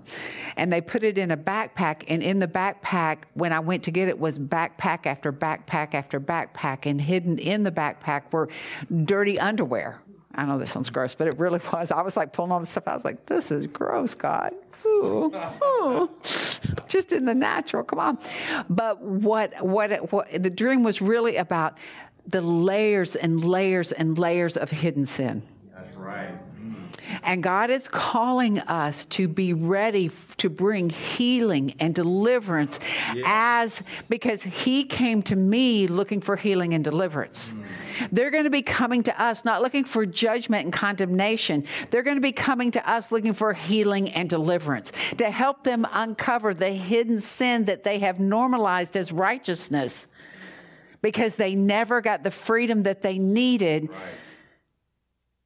And 0.56 0.72
they 0.72 0.80
put 0.80 1.02
it 1.02 1.16
in 1.16 1.30
a 1.30 1.36
backpack. 1.36 2.04
And 2.08 2.22
in 2.22 2.38
the 2.38 2.48
backpack, 2.48 3.18
when 3.34 3.52
I 3.52 3.60
went 3.60 3.82
to 3.84 3.90
get 3.90 4.08
it, 4.08 4.18
was 4.18 4.38
backpack 4.38 5.06
after 5.06 5.32
backpack 5.32 5.94
after 5.94 6.20
backpack. 6.20 6.86
And 6.86 7.00
hidden 7.00 7.38
in 7.38 7.62
the 7.62 7.72
backpack 7.72 8.32
were 8.32 8.48
dirty 9.04 9.40
underwear. 9.40 10.00
I 10.34 10.44
know 10.44 10.58
this 10.58 10.70
sounds 10.70 10.90
gross, 10.90 11.14
but 11.14 11.26
it 11.26 11.38
really 11.38 11.60
was. 11.72 11.90
I 11.90 12.02
was 12.02 12.16
like 12.16 12.32
pulling 12.32 12.52
all 12.52 12.60
this 12.60 12.70
stuff. 12.70 12.88
I 12.88 12.94
was 12.94 13.04
like, 13.04 13.26
this 13.26 13.50
is 13.50 13.66
gross, 13.66 14.14
God. 14.14 14.54
Ooh, 14.86 15.32
ooh. 15.62 16.10
Just 16.88 17.12
in 17.12 17.24
the 17.24 17.34
natural, 17.34 17.84
come 17.84 17.98
on. 17.98 18.18
But 18.68 19.00
what, 19.02 19.64
what, 19.64 20.12
what 20.12 20.42
the 20.42 20.50
dream 20.50 20.82
was 20.82 21.00
really 21.00 21.36
about 21.36 21.78
the 22.26 22.40
layers 22.40 23.16
and 23.16 23.44
layers 23.44 23.92
and 23.92 24.18
layers 24.18 24.56
of 24.56 24.70
hidden 24.70 25.06
sin. 25.06 25.42
That's 25.74 25.94
right. 25.96 26.38
Mm. 26.60 26.90
And 27.22 27.42
God 27.42 27.70
is 27.70 27.88
calling 27.88 28.60
us 28.60 29.04
to 29.06 29.28
be 29.28 29.52
ready 29.52 30.06
f- 30.06 30.36
to 30.38 30.50
bring 30.50 30.90
healing 30.90 31.74
and 31.80 31.94
deliverance 31.94 32.78
as 33.24 33.82
because 34.08 34.44
He 34.44 34.84
came 34.84 35.22
to 35.22 35.36
me 35.36 35.86
looking 35.86 36.20
for 36.20 36.36
healing 36.36 36.74
and 36.74 36.84
deliverance. 36.84 37.52
Mm. 37.52 37.64
They're 38.12 38.30
going 38.30 38.44
to 38.44 38.50
be 38.50 38.62
coming 38.62 39.02
to 39.04 39.22
us 39.22 39.44
not 39.44 39.62
looking 39.62 39.84
for 39.84 40.06
judgment 40.06 40.64
and 40.64 40.72
condemnation. 40.72 41.64
They're 41.90 42.02
going 42.02 42.16
to 42.16 42.22
be 42.22 42.32
coming 42.32 42.70
to 42.72 42.90
us 42.90 43.12
looking 43.12 43.34
for 43.34 43.52
healing 43.52 44.10
and 44.10 44.28
deliverance 44.28 44.92
to 45.16 45.30
help 45.30 45.64
them 45.64 45.86
uncover 45.92 46.54
the 46.54 46.70
hidden 46.70 47.20
sin 47.20 47.64
that 47.64 47.84
they 47.84 47.98
have 47.98 48.20
normalized 48.20 48.96
as 48.96 49.12
righteousness 49.12 50.08
because 51.02 51.36
they 51.36 51.54
never 51.54 52.00
got 52.00 52.22
the 52.22 52.30
freedom 52.30 52.82
that 52.84 53.00
they 53.00 53.18
needed. 53.18 53.88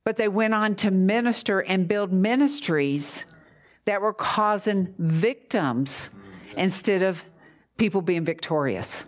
But 0.04 0.16
they 0.16 0.28
went 0.28 0.54
on 0.54 0.74
to 0.76 0.90
minister 0.90 1.60
and 1.60 1.88
build 1.88 2.12
ministries 2.12 3.26
that 3.84 4.00
were 4.00 4.12
causing 4.12 4.94
victims 4.98 6.10
mm. 6.10 6.58
instead 6.58 7.02
of 7.02 7.24
people 7.76 8.02
being 8.02 8.24
victorious. 8.24 9.06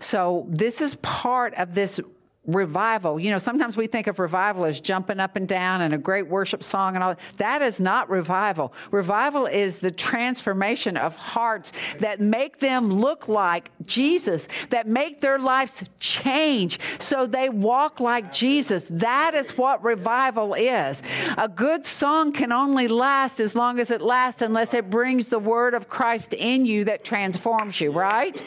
So, 0.00 0.46
this 0.48 0.80
is 0.80 0.96
part 0.96 1.54
of 1.54 1.74
this 1.74 2.00
revival. 2.46 3.18
You 3.18 3.30
know, 3.30 3.38
sometimes 3.38 3.76
we 3.76 3.86
think 3.86 4.06
of 4.06 4.18
revival 4.18 4.64
as 4.64 4.80
jumping 4.80 5.20
up 5.20 5.36
and 5.36 5.48
down 5.48 5.80
and 5.80 5.92
a 5.92 5.98
great 5.98 6.28
worship 6.28 6.62
song 6.62 6.94
and 6.94 7.02
all 7.02 7.10
that. 7.10 7.20
That 7.38 7.62
is 7.62 7.80
not 7.80 8.08
revival. 8.08 8.72
Revival 8.90 9.46
is 9.46 9.80
the 9.80 9.90
transformation 9.90 10.96
of 10.96 11.16
hearts 11.16 11.72
that 11.98 12.20
make 12.20 12.58
them 12.58 12.88
look 12.88 13.28
like 13.28 13.70
Jesus, 13.84 14.48
that 14.70 14.86
make 14.86 15.20
their 15.20 15.38
lives 15.38 15.84
change 15.98 16.78
so 16.98 17.26
they 17.26 17.48
walk 17.48 18.00
like 18.00 18.32
Jesus. 18.32 18.88
That 18.88 19.34
is 19.34 19.56
what 19.58 19.82
revival 19.82 20.54
is. 20.54 21.02
A 21.38 21.48
good 21.48 21.84
song 21.84 22.32
can 22.32 22.52
only 22.52 22.88
last 22.88 23.40
as 23.40 23.56
long 23.56 23.78
as 23.78 23.90
it 23.90 24.00
lasts 24.00 24.42
unless 24.42 24.74
it 24.74 24.90
brings 24.90 25.28
the 25.28 25.38
word 25.38 25.74
of 25.74 25.88
Christ 25.88 26.32
in 26.32 26.64
you 26.64 26.84
that 26.84 27.04
transforms 27.04 27.80
you, 27.80 27.90
right? 27.90 28.42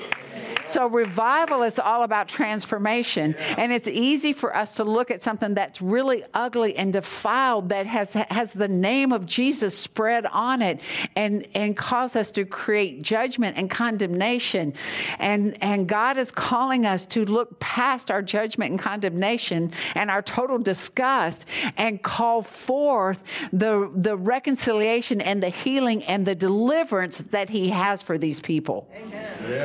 So 0.69 0.85
revival 0.87 1.63
is 1.63 1.79
all 1.79 2.03
about 2.03 2.27
transformation. 2.27 3.35
And 3.57 3.73
it's 3.73 3.87
easy 3.87 4.33
for 4.33 4.55
us 4.55 4.75
to 4.75 4.83
look 4.83 5.09
at 5.09 5.23
something 5.23 5.55
that's 5.55 5.81
really 5.81 6.23
ugly 6.35 6.75
and 6.77 6.93
defiled 6.93 7.69
that 7.69 7.87
has 7.87 8.13
has 8.13 8.53
the 8.53 8.67
name 8.67 9.11
of 9.11 9.25
Jesus 9.25 9.75
spread 9.75 10.27
on 10.27 10.61
it 10.61 10.79
and, 11.15 11.47
and 11.55 11.75
cause 11.75 12.15
us 12.15 12.31
to 12.33 12.45
create 12.45 13.01
judgment 13.01 13.57
and 13.57 13.67
condemnation. 13.67 14.73
And 15.17 15.57
and 15.63 15.87
God 15.87 16.17
is 16.17 16.29
calling 16.29 16.85
us 16.85 17.07
to 17.07 17.25
look 17.25 17.59
past 17.59 18.11
our 18.11 18.21
judgment 18.21 18.69
and 18.69 18.79
condemnation 18.79 19.71
and 19.95 20.11
our 20.11 20.21
total 20.21 20.59
disgust 20.59 21.47
and 21.77 22.01
call 22.03 22.43
forth 22.43 23.23
the 23.51 23.91
the 23.95 24.15
reconciliation 24.15 25.19
and 25.19 25.41
the 25.41 25.49
healing 25.49 26.03
and 26.03 26.27
the 26.27 26.35
deliverance 26.35 27.17
that 27.17 27.49
he 27.49 27.69
has 27.69 28.03
for 28.03 28.19
these 28.19 28.39
people. 28.39 28.87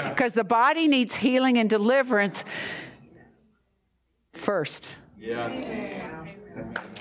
Because 0.09 0.33
the 0.33 0.45
body 0.45 0.89
needs 0.95 1.17
healing 1.17 1.59
and 1.59 1.69
deliverance 1.69 2.45
first. 4.33 4.91
Yeah. 5.19 5.49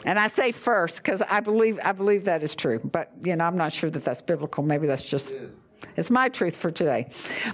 And 0.06 0.19
I 0.19 0.27
say 0.27 0.51
first 0.51 0.97
because 1.03 1.21
I 1.21 1.39
believe 1.39 1.79
I 1.84 1.91
believe 1.91 2.25
that 2.25 2.43
is 2.43 2.56
true. 2.56 2.79
But 2.79 3.12
you 3.21 3.36
know, 3.36 3.45
I'm 3.45 3.58
not 3.58 3.71
sure 3.71 3.89
that 3.89 4.03
that's 4.03 4.21
biblical. 4.21 4.63
Maybe 4.63 4.88
that's 4.88 5.06
just 5.06 5.34
it's 5.95 6.10
my 6.10 6.29
truth 6.29 6.56
for 6.56 6.71
today. 6.71 7.10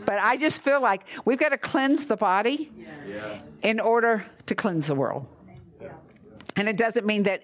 But 0.06 0.20
I 0.20 0.38
just 0.38 0.62
feel 0.62 0.82
like 0.82 1.02
we've 1.26 1.38
got 1.38 1.50
to 1.50 1.58
cleanse 1.58 2.06
the 2.06 2.16
body 2.16 2.72
Yeah. 3.08 3.42
in 3.64 3.80
order 3.80 4.26
to 4.46 4.56
cleanse 4.56 4.88
the 4.88 4.96
world. 4.96 5.26
And 6.56 6.68
it 6.68 6.78
doesn't 6.78 7.06
mean 7.06 7.24
that 7.24 7.42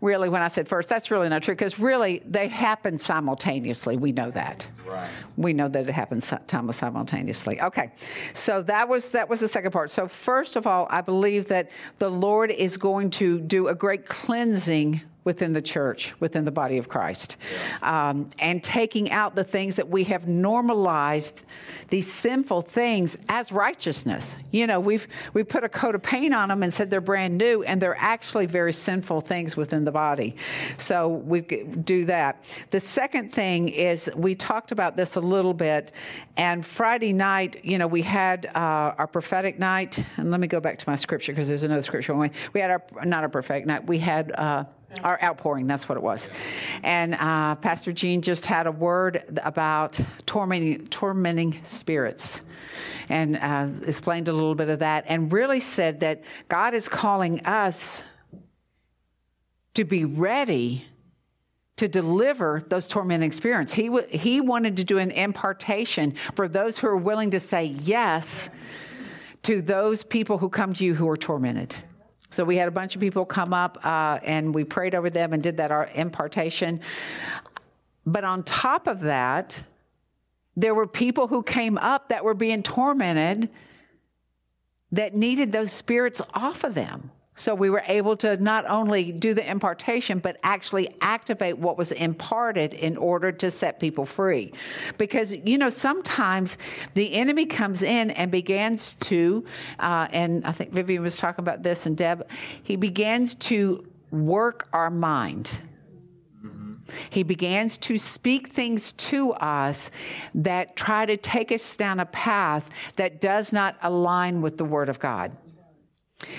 really 0.00 0.28
when 0.28 0.42
I 0.42 0.48
said 0.48 0.68
first, 0.68 0.88
that's 0.88 1.10
really 1.10 1.28
not 1.28 1.42
true 1.42 1.54
because 1.54 1.78
really 1.78 2.22
they 2.26 2.48
happen 2.48 2.98
simultaneously. 2.98 3.96
We 3.96 4.12
know 4.12 4.30
that. 4.30 4.66
Right. 4.86 5.08
We 5.36 5.52
know 5.52 5.68
that 5.68 5.88
it 5.88 5.92
happens 5.92 6.26
si- 6.26 6.36
simultaneously. 6.70 7.60
Okay, 7.60 7.92
so 8.32 8.62
that 8.62 8.88
was 8.88 9.10
that 9.12 9.28
was 9.28 9.40
the 9.40 9.48
second 9.48 9.72
part. 9.72 9.90
So 9.90 10.08
first 10.08 10.56
of 10.56 10.66
all, 10.66 10.86
I 10.90 11.00
believe 11.00 11.48
that 11.48 11.70
the 11.98 12.10
Lord 12.10 12.50
is 12.50 12.76
going 12.76 13.10
to 13.10 13.40
do 13.40 13.68
a 13.68 13.74
great 13.74 14.06
cleansing 14.06 15.00
within 15.24 15.52
the 15.52 15.60
church, 15.60 16.14
within 16.20 16.44
the 16.44 16.50
body 16.50 16.78
of 16.78 16.88
Christ, 16.88 17.36
um, 17.82 18.28
and 18.38 18.62
taking 18.62 19.10
out 19.10 19.34
the 19.34 19.44
things 19.44 19.76
that 19.76 19.88
we 19.88 20.04
have 20.04 20.26
normalized, 20.26 21.44
these 21.88 22.10
sinful 22.10 22.62
things 22.62 23.18
as 23.28 23.52
righteousness. 23.52 24.38
You 24.50 24.66
know, 24.66 24.80
we've 24.80 25.06
we 25.34 25.44
put 25.44 25.62
a 25.62 25.68
coat 25.68 25.94
of 25.94 26.02
paint 26.02 26.32
on 26.32 26.48
them 26.48 26.62
and 26.62 26.72
said 26.72 26.90
they're 26.90 27.00
brand 27.00 27.36
new, 27.36 27.62
and 27.62 27.80
they're 27.80 27.98
actually 27.98 28.46
very 28.46 28.72
sinful 28.72 29.20
things 29.20 29.56
within 29.56 29.84
the 29.84 29.92
body. 29.92 30.36
So 30.78 31.08
we 31.08 31.42
do 31.42 32.06
that. 32.06 32.42
The 32.70 32.80
second 32.80 33.30
thing 33.30 33.68
is 33.68 34.10
we 34.16 34.34
talked 34.34 34.72
about 34.72 34.96
this 34.96 35.16
a 35.16 35.20
little 35.20 35.54
bit, 35.54 35.92
and 36.38 36.64
Friday 36.64 37.12
night, 37.12 37.62
you 37.62 37.76
know, 37.76 37.86
we 37.86 38.02
had 38.02 38.46
uh, 38.46 38.94
our 38.96 39.06
prophetic 39.06 39.58
night, 39.58 40.02
and 40.16 40.30
let 40.30 40.40
me 40.40 40.46
go 40.46 40.60
back 40.60 40.78
to 40.78 40.88
my 40.88 40.96
scripture 40.96 41.32
because 41.32 41.48
there's 41.48 41.62
another 41.62 41.82
scripture. 41.82 42.14
We 42.14 42.60
had 42.60 42.70
our 42.70 42.82
not 43.04 43.24
a 43.24 43.28
prophetic 43.28 43.66
night. 43.66 43.86
We 43.86 43.98
had. 43.98 44.32
Uh, 44.32 44.64
Our 45.04 45.22
outpouring, 45.22 45.66
that's 45.66 45.88
what 45.88 45.96
it 45.96 46.02
was. 46.02 46.28
And 46.82 47.14
uh, 47.14 47.54
Pastor 47.56 47.92
Gene 47.92 48.22
just 48.22 48.44
had 48.46 48.66
a 48.66 48.72
word 48.72 49.22
about 49.44 49.98
tormenting, 50.26 50.88
tormenting 50.88 51.62
spirits 51.62 52.44
and 53.08 53.36
uh, 53.36 53.68
explained 53.86 54.28
a 54.28 54.32
little 54.32 54.54
bit 54.54 54.68
of 54.68 54.80
that 54.80 55.04
and 55.08 55.32
really 55.32 55.60
said 55.60 56.00
that 56.00 56.24
God 56.48 56.74
is 56.74 56.88
calling 56.88 57.44
us 57.46 58.04
to 59.74 59.84
be 59.84 60.04
ready 60.04 60.86
to 61.76 61.88
deliver 61.88 62.62
those 62.68 62.86
tormenting 62.86 63.26
experiences. 63.26 63.74
He, 63.74 63.86
w- 63.86 64.06
he 64.08 64.40
wanted 64.40 64.76
to 64.76 64.84
do 64.84 64.98
an 64.98 65.10
impartation 65.10 66.14
for 66.34 66.46
those 66.46 66.78
who 66.78 66.88
are 66.88 66.96
willing 66.96 67.30
to 67.30 67.40
say 67.40 67.64
yes 67.64 68.50
to 69.44 69.62
those 69.62 70.02
people 70.02 70.36
who 70.36 70.50
come 70.50 70.74
to 70.74 70.84
you 70.84 70.94
who 70.94 71.08
are 71.08 71.16
tormented. 71.16 71.76
So 72.30 72.44
we 72.44 72.56
had 72.56 72.68
a 72.68 72.70
bunch 72.70 72.94
of 72.94 73.00
people 73.00 73.24
come 73.24 73.52
up 73.52 73.84
uh, 73.84 74.20
and 74.22 74.54
we 74.54 74.64
prayed 74.64 74.94
over 74.94 75.10
them 75.10 75.32
and 75.32 75.42
did 75.42 75.56
that 75.56 75.90
impartation. 75.94 76.80
But 78.06 78.24
on 78.24 78.44
top 78.44 78.86
of 78.86 79.00
that, 79.00 79.62
there 80.56 80.74
were 80.74 80.86
people 80.86 81.26
who 81.26 81.42
came 81.42 81.76
up 81.78 82.08
that 82.08 82.24
were 82.24 82.34
being 82.34 82.62
tormented 82.62 83.48
that 84.92 85.14
needed 85.14 85.52
those 85.52 85.72
spirits 85.72 86.20
off 86.34 86.64
of 86.64 86.74
them. 86.74 87.10
So 87.40 87.54
we 87.54 87.70
were 87.70 87.82
able 87.86 88.18
to 88.18 88.36
not 88.36 88.66
only 88.68 89.12
do 89.12 89.32
the 89.32 89.50
impartation, 89.50 90.18
but 90.18 90.36
actually 90.42 90.94
activate 91.00 91.56
what 91.56 91.78
was 91.78 91.90
imparted 91.90 92.74
in 92.74 92.98
order 92.98 93.32
to 93.32 93.50
set 93.50 93.80
people 93.80 94.04
free. 94.04 94.52
Because, 94.98 95.32
you 95.32 95.56
know, 95.56 95.70
sometimes 95.70 96.58
the 96.92 97.14
enemy 97.14 97.46
comes 97.46 97.82
in 97.82 98.10
and 98.10 98.30
begins 98.30 98.92
to, 98.94 99.42
uh, 99.78 100.08
and 100.12 100.44
I 100.44 100.52
think 100.52 100.72
Vivian 100.72 101.02
was 101.02 101.16
talking 101.16 101.42
about 101.42 101.62
this 101.62 101.86
and 101.86 101.96
Deb, 101.96 102.28
he 102.62 102.76
begins 102.76 103.34
to 103.36 103.86
work 104.10 104.68
our 104.74 104.90
mind. 104.90 105.62
He 107.08 107.22
begins 107.22 107.78
to 107.78 107.96
speak 107.96 108.48
things 108.48 108.92
to 108.94 109.32
us 109.32 109.90
that 110.34 110.76
try 110.76 111.06
to 111.06 111.16
take 111.16 111.52
us 111.52 111.76
down 111.76 112.00
a 112.00 112.06
path 112.06 112.68
that 112.96 113.20
does 113.20 113.52
not 113.52 113.76
align 113.80 114.42
with 114.42 114.58
the 114.58 114.64
Word 114.64 114.90
of 114.90 114.98
God. 114.98 115.36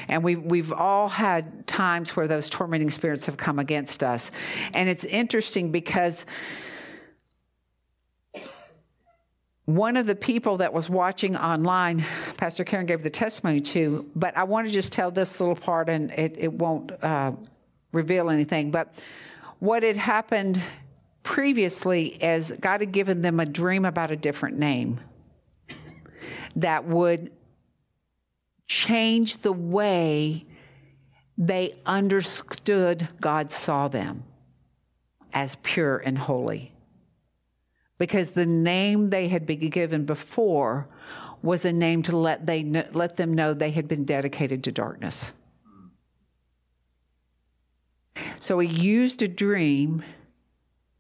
And 0.08 0.24
we, 0.24 0.36
we've 0.36 0.72
all 0.72 1.10
had 1.10 1.66
times 1.68 2.16
where 2.16 2.28
those 2.28 2.50
tormenting 2.50 2.90
spirits 2.90 3.26
have 3.26 3.38
come 3.38 3.60
against 3.60 4.04
us. 4.04 4.32
And 4.74 4.90
it's 4.90 5.04
interesting 5.06 5.72
because 5.72 6.26
one 9.66 9.96
of 9.96 10.06
the 10.06 10.16
people 10.16 10.58
that 10.58 10.74
was 10.74 10.90
watching 10.90 11.36
online, 11.36 12.04
Pastor 12.38 12.64
Karen 12.64 12.86
gave 12.86 13.04
the 13.04 13.10
testimony 13.10 13.60
to, 13.60 14.10
but 14.16 14.36
I 14.36 14.44
want 14.44 14.68
to 14.68 14.74
just 14.74 14.92
tell 14.92 15.12
this 15.12 15.40
little 15.40 15.56
part 15.56 15.90
and 15.90 16.12
it, 16.12 16.36
it 16.38 16.52
won't 16.52 16.92
uh, 17.04 17.32
reveal 17.92 18.30
anything. 18.30 18.72
But 18.72 18.94
what 19.60 19.84
had 19.84 19.98
happened 19.98 20.62
previously 21.24 22.08
is 22.08 22.52
God 22.60 22.82
had 22.82 22.92
given 22.92 23.22
them 23.22 23.40
a 23.40 23.46
dream 23.46 23.86
about 23.86 24.12
a 24.12 24.16
different 24.16 24.58
name 24.58 25.00
that 26.56 26.86
would 26.86 27.32
change 28.72 29.40
the 29.40 29.52
way 29.52 30.46
they 31.38 31.78
understood 31.86 33.06
God 33.20 33.52
saw 33.52 33.90
them 33.90 34.24
as 35.34 35.58
pure 35.58 35.98
and 35.98 36.18
holy. 36.18 36.72
Because 37.98 38.32
the 38.32 38.46
name 38.46 39.10
they 39.10 39.28
had 39.28 39.46
been 39.46 39.70
given 39.70 40.06
before 40.06 40.88
was 41.42 41.66
a 41.66 41.74
name 41.74 42.02
to 42.04 42.16
let, 42.16 42.46
they, 42.46 42.64
let 42.64 43.18
them 43.18 43.34
know 43.34 43.54
they 43.54 43.72
had 43.72 43.90
been 43.90 44.06
dedicated 44.06 44.64
to 44.64 44.72
darkness. 44.72 45.34
So 48.40 48.58
he 48.60 48.70
used 48.70 49.22
a 49.22 49.28
dream, 49.28 50.02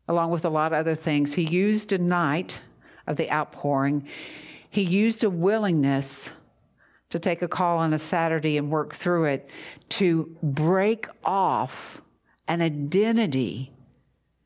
along 0.09 0.31
with 0.31 0.43
a 0.43 0.49
lot 0.49 0.73
of 0.73 0.79
other 0.79 0.95
things. 0.95 1.35
He 1.35 1.43
used 1.43 1.93
a 1.93 1.97
night 1.97 2.61
of 3.07 3.15
the 3.15 3.31
outpouring. 3.31 4.05
He 4.69 4.81
used 4.81 5.23
a 5.23 5.29
willingness 5.29 6.33
to 7.11 7.19
take 7.19 7.41
a 7.41 7.47
call 7.47 7.77
on 7.77 7.93
a 7.93 7.99
Saturday 7.99 8.57
and 8.57 8.71
work 8.71 8.95
through 8.95 9.25
it 9.25 9.49
to 9.89 10.35
break 10.41 11.07
off 11.23 12.01
an 12.47 12.61
identity 12.61 13.71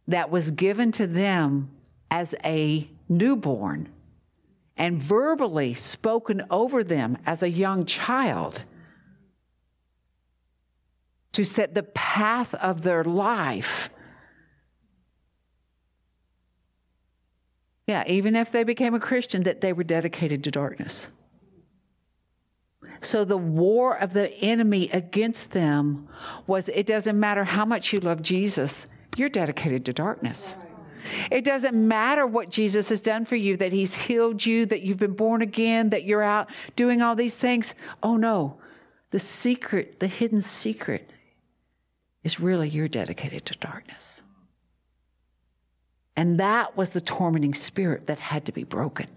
that 0.07 0.29
was 0.29 0.51
given 0.51 0.91
to 0.91 1.07
them 1.07 1.71
as 2.11 2.35
a 2.43 2.89
newborn 3.07 3.89
and 4.77 5.01
verbally 5.01 5.73
spoken 5.73 6.43
over 6.49 6.83
them 6.83 7.17
as 7.25 7.41
a 7.41 7.49
young 7.49 7.85
child 7.85 8.63
to 11.31 11.43
set 11.43 11.73
the 11.73 11.83
path 11.83 12.53
of 12.55 12.81
their 12.81 13.03
life. 13.03 13.89
Yeah, 17.87 18.03
even 18.07 18.35
if 18.35 18.51
they 18.51 18.63
became 18.63 18.95
a 18.95 18.99
Christian, 18.99 19.43
that 19.43 19.61
they 19.61 19.73
were 19.73 19.83
dedicated 19.83 20.43
to 20.45 20.51
darkness. 20.51 21.11
So 23.01 23.25
the 23.25 23.37
war 23.37 23.97
of 23.97 24.13
the 24.13 24.33
enemy 24.35 24.89
against 24.91 25.51
them 25.51 26.07
was 26.47 26.69
it 26.69 26.85
doesn't 26.85 27.19
matter 27.19 27.43
how 27.43 27.65
much 27.65 27.93
you 27.93 27.99
love 27.99 28.21
Jesus, 28.21 28.87
you're 29.15 29.29
dedicated 29.29 29.85
to 29.85 29.93
darkness. 29.93 30.57
It 31.31 31.43
doesn't 31.43 31.75
matter 31.75 32.25
what 32.25 32.49
Jesus 32.49 32.89
has 32.89 33.01
done 33.01 33.25
for 33.25 33.35
you, 33.35 33.57
that 33.57 33.71
he's 33.71 33.95
healed 33.95 34.45
you, 34.45 34.65
that 34.65 34.81
you've 34.81 34.97
been 34.97 35.13
born 35.13 35.41
again, 35.41 35.89
that 35.89 36.03
you're 36.03 36.23
out 36.23 36.49
doing 36.75 37.01
all 37.01 37.15
these 37.15 37.37
things. 37.37 37.75
Oh 38.01 38.17
no, 38.17 38.57
the 39.11 39.19
secret, 39.19 39.99
the 39.99 40.07
hidden 40.07 40.41
secret 40.41 41.09
is 42.23 42.39
really 42.39 42.67
you're 42.67 42.87
dedicated 42.87 43.45
to 43.45 43.57
darkness. 43.59 44.23
And 46.17 46.39
that 46.39 46.75
was 46.75 46.93
the 46.93 47.01
tormenting 47.01 47.53
spirit 47.53 48.07
that 48.07 48.19
had 48.19 48.45
to 48.45 48.51
be 48.51 48.63
broken. 48.63 49.07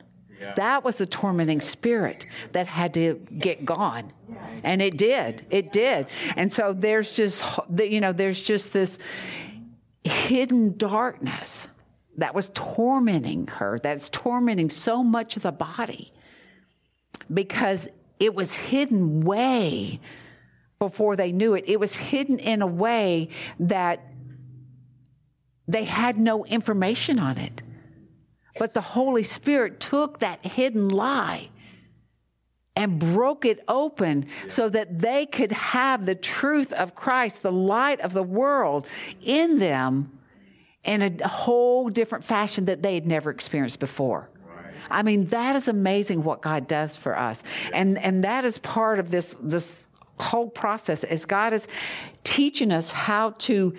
That 0.56 0.84
was 0.84 0.98
the 0.98 1.06
tormenting 1.06 1.60
spirit 1.60 2.26
that 2.52 2.66
had 2.66 2.94
to 2.94 3.14
get 3.38 3.64
gone. 3.64 4.12
And 4.62 4.82
it 4.82 4.96
did. 4.96 5.44
It 5.50 5.72
did. 5.72 6.06
And 6.36 6.52
so 6.52 6.72
there's 6.72 7.16
just, 7.16 7.44
you 7.76 8.00
know, 8.00 8.12
there's 8.12 8.40
just 8.40 8.72
this 8.72 8.98
hidden 10.04 10.76
darkness 10.76 11.68
that 12.16 12.34
was 12.34 12.50
tormenting 12.54 13.46
her, 13.46 13.78
that's 13.82 14.08
tormenting 14.08 14.68
so 14.68 15.04
much 15.04 15.36
of 15.36 15.42
the 15.42 15.52
body 15.52 16.12
because 17.32 17.88
it 18.18 18.34
was 18.34 18.56
hidden 18.56 19.20
way 19.20 20.00
before 20.78 21.16
they 21.16 21.32
knew 21.32 21.54
it. 21.54 21.64
It 21.66 21.78
was 21.78 21.96
hidden 21.96 22.38
in 22.38 22.62
a 22.62 22.66
way 22.66 23.28
that 23.60 24.00
they 25.66 25.84
had 25.84 26.16
no 26.16 26.44
information 26.44 27.20
on 27.20 27.38
it. 27.38 27.62
But 28.58 28.74
the 28.74 28.80
Holy 28.80 29.22
Spirit 29.22 29.80
took 29.80 30.18
that 30.18 30.44
hidden 30.44 30.88
lie 30.88 31.48
and 32.76 32.98
broke 32.98 33.44
it 33.44 33.58
open 33.66 34.26
so 34.46 34.68
that 34.68 34.98
they 34.98 35.26
could 35.26 35.50
have 35.52 36.06
the 36.06 36.14
truth 36.14 36.72
of 36.72 36.94
Christ, 36.94 37.42
the 37.42 37.52
light 37.52 38.00
of 38.00 38.12
the 38.12 38.22
world 38.22 38.86
in 39.20 39.58
them 39.58 40.12
in 40.84 41.02
a 41.02 41.28
whole 41.28 41.88
different 41.88 42.24
fashion 42.24 42.66
that 42.66 42.82
they 42.82 42.94
had 42.94 43.04
never 43.04 43.30
experienced 43.30 43.80
before. 43.80 44.30
I 44.90 45.02
mean, 45.02 45.26
that 45.26 45.56
is 45.56 45.68
amazing 45.68 46.22
what 46.22 46.40
God 46.40 46.66
does 46.66 46.96
for 46.96 47.18
us. 47.18 47.42
And, 47.72 47.98
and 47.98 48.24
that 48.24 48.44
is 48.44 48.58
part 48.58 48.98
of 48.98 49.10
this, 49.10 49.36
this 49.42 49.88
whole 50.20 50.48
process 50.48 51.04
as 51.04 51.24
God 51.24 51.52
is 51.52 51.68
teaching 52.24 52.72
us 52.72 52.92
how 52.92 53.30
to 53.30 53.74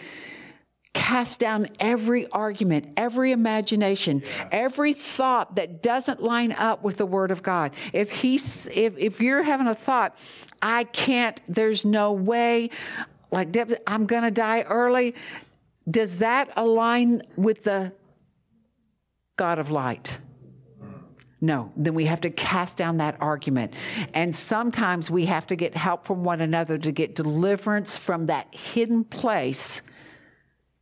cast 0.94 1.40
down 1.40 1.68
every 1.80 2.28
argument, 2.32 2.94
every 2.98 3.32
imagination, 3.32 4.24
yeah. 4.26 4.50
every 4.52 4.94
thought 4.94 5.56
that 5.56 5.82
doesn't 5.82 6.22
line 6.22 6.52
up 6.54 6.84
with 6.84 6.98
the 6.98 7.06
word 7.06 7.32
of 7.32 7.44
God. 7.44 7.74
If 7.94 8.12
he's 8.12 8.68
if 8.76 8.98
if 8.98 9.22
you're 9.22 9.44
having 9.44 9.68
a 9.68 9.76
thought, 9.76 10.18
I 10.62 10.86
can't, 10.86 11.40
there's 11.48 11.86
no 11.86 12.14
way, 12.14 12.72
like 13.32 13.52
Deb, 13.52 13.74
I'm 13.86 14.06
gonna 14.08 14.32
die 14.32 14.62
early, 14.62 15.16
does 15.90 16.20
that 16.20 16.52
align 16.56 17.22
with 17.36 17.64
the 17.64 17.94
God 19.38 19.60
of 19.60 19.72
light? 19.72 20.20
No, 21.42 21.72
then 21.78 21.94
we 21.94 22.06
have 22.06 22.20
to 22.22 22.30
cast 22.30 22.76
down 22.76 22.98
that 22.98 23.16
argument. 23.22 23.74
And 24.14 24.36
sometimes 24.36 25.10
we 25.10 25.26
have 25.26 25.48
to 25.48 25.56
get 25.56 25.74
help 25.74 26.06
from 26.06 26.24
one 26.26 26.42
another 26.42 26.78
to 26.78 26.92
get 26.92 27.16
deliverance 27.16 27.98
from 27.98 28.26
that 28.26 28.54
hidden 28.54 29.06
place 29.06 29.82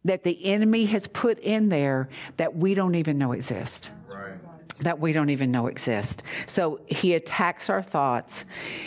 that 0.07 0.23
the 0.23 0.45
enemy 0.45 0.85
has 0.85 1.07
put 1.07 1.37
in 1.39 1.69
there 1.69 2.09
that 2.37 2.55
we 2.55 2.73
don't 2.73 2.95
even 2.95 3.17
know 3.17 3.31
exist. 3.31 3.91
Right. 4.07 4.37
That 4.79 4.99
we 4.99 5.13
don't 5.13 5.29
even 5.29 5.51
know 5.51 5.67
exist. 5.67 6.23
So 6.45 6.81
he 6.87 7.13
attacks 7.13 7.69
our 7.69 7.81
thoughts. 7.81 8.45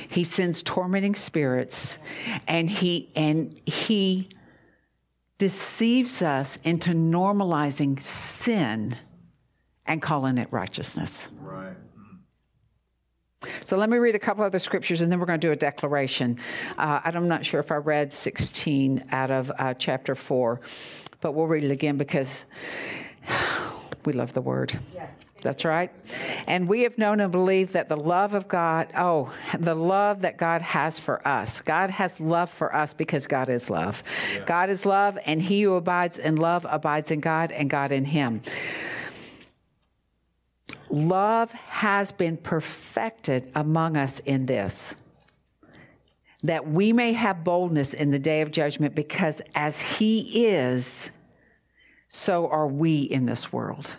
He 0.08 0.24
sends 0.24 0.62
tormenting 0.62 1.14
spirits, 1.14 1.98
and 2.46 2.70
he 2.70 3.10
and 3.16 3.58
he 3.66 4.28
deceives 5.38 6.22
us 6.22 6.56
into 6.58 6.90
normalizing 6.90 7.98
sin 7.98 8.96
and 9.86 10.00
calling 10.00 10.38
it 10.38 10.48
righteousness. 10.52 11.30
Right. 11.40 11.74
So 13.64 13.76
let 13.76 13.88
me 13.88 13.96
read 13.96 14.14
a 14.14 14.18
couple 14.18 14.44
other 14.44 14.58
scriptures 14.58 15.00
and 15.00 15.10
then 15.10 15.18
we're 15.18 15.26
going 15.26 15.40
to 15.40 15.46
do 15.46 15.52
a 15.52 15.56
declaration. 15.56 16.38
Uh, 16.76 17.00
I'm 17.04 17.26
not 17.26 17.44
sure 17.44 17.58
if 17.58 17.72
I 17.72 17.76
read 17.76 18.12
16 18.12 19.04
out 19.10 19.30
of 19.30 19.50
uh, 19.58 19.74
chapter 19.74 20.14
4, 20.14 20.60
but 21.20 21.32
we'll 21.32 21.46
read 21.46 21.64
it 21.64 21.70
again 21.70 21.96
because 21.96 22.46
we 24.04 24.12
love 24.12 24.32
the 24.32 24.40
word. 24.40 24.78
Yes. 24.94 25.10
That's 25.42 25.64
right. 25.64 25.90
And 26.46 26.68
we 26.68 26.82
have 26.82 26.98
known 26.98 27.20
and 27.20 27.32
believed 27.32 27.72
that 27.72 27.88
the 27.88 27.96
love 27.96 28.34
of 28.34 28.48
God, 28.48 28.88
oh, 28.96 29.32
the 29.58 29.74
love 29.74 30.20
that 30.22 30.36
God 30.36 30.62
has 30.62 31.00
for 31.00 31.26
us. 31.26 31.62
God 31.62 31.90
has 31.90 32.20
love 32.20 32.50
for 32.50 32.74
us 32.74 32.92
because 32.92 33.26
God 33.26 33.48
is 33.48 33.70
love. 33.70 34.02
God 34.46 34.70
is 34.70 34.84
love, 34.84 35.18
and 35.24 35.40
he 35.40 35.62
who 35.62 35.74
abides 35.74 36.18
in 36.18 36.36
love 36.36 36.66
abides 36.68 37.10
in 37.10 37.20
God, 37.20 37.52
and 37.52 37.70
God 37.70 37.92
in 37.92 38.04
him. 38.04 38.42
Love 40.90 41.52
has 41.52 42.10
been 42.12 42.36
perfected 42.36 43.50
among 43.54 43.96
us 43.96 44.18
in 44.20 44.46
this, 44.46 44.94
that 46.42 46.68
we 46.68 46.92
may 46.92 47.12
have 47.12 47.44
boldness 47.44 47.94
in 47.94 48.10
the 48.10 48.18
day 48.18 48.40
of 48.40 48.50
judgment, 48.50 48.94
because 48.94 49.42
as 49.54 49.80
He 49.80 50.46
is, 50.46 51.10
so 52.08 52.48
are 52.48 52.66
we 52.66 53.02
in 53.02 53.26
this 53.26 53.52
world. 53.52 53.94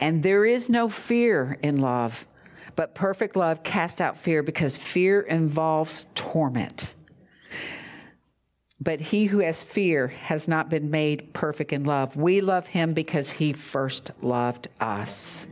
And 0.00 0.22
there 0.22 0.44
is 0.44 0.68
no 0.68 0.88
fear 0.88 1.58
in 1.62 1.80
love, 1.80 2.26
but 2.74 2.94
perfect 2.94 3.36
love 3.36 3.62
casts 3.62 4.00
out 4.00 4.16
fear 4.16 4.42
because 4.42 4.76
fear 4.76 5.20
involves 5.20 6.06
torment. 6.14 6.94
But 8.80 9.00
he 9.00 9.24
who 9.24 9.40
has 9.40 9.64
fear 9.64 10.06
has 10.06 10.46
not 10.46 10.70
been 10.70 10.90
made 10.90 11.32
perfect 11.32 11.72
in 11.72 11.84
love. 11.84 12.14
We 12.14 12.40
love 12.40 12.68
him 12.68 12.94
because 12.94 13.30
he 13.30 13.52
first 13.52 14.12
loved 14.22 14.68
us. 14.80 15.48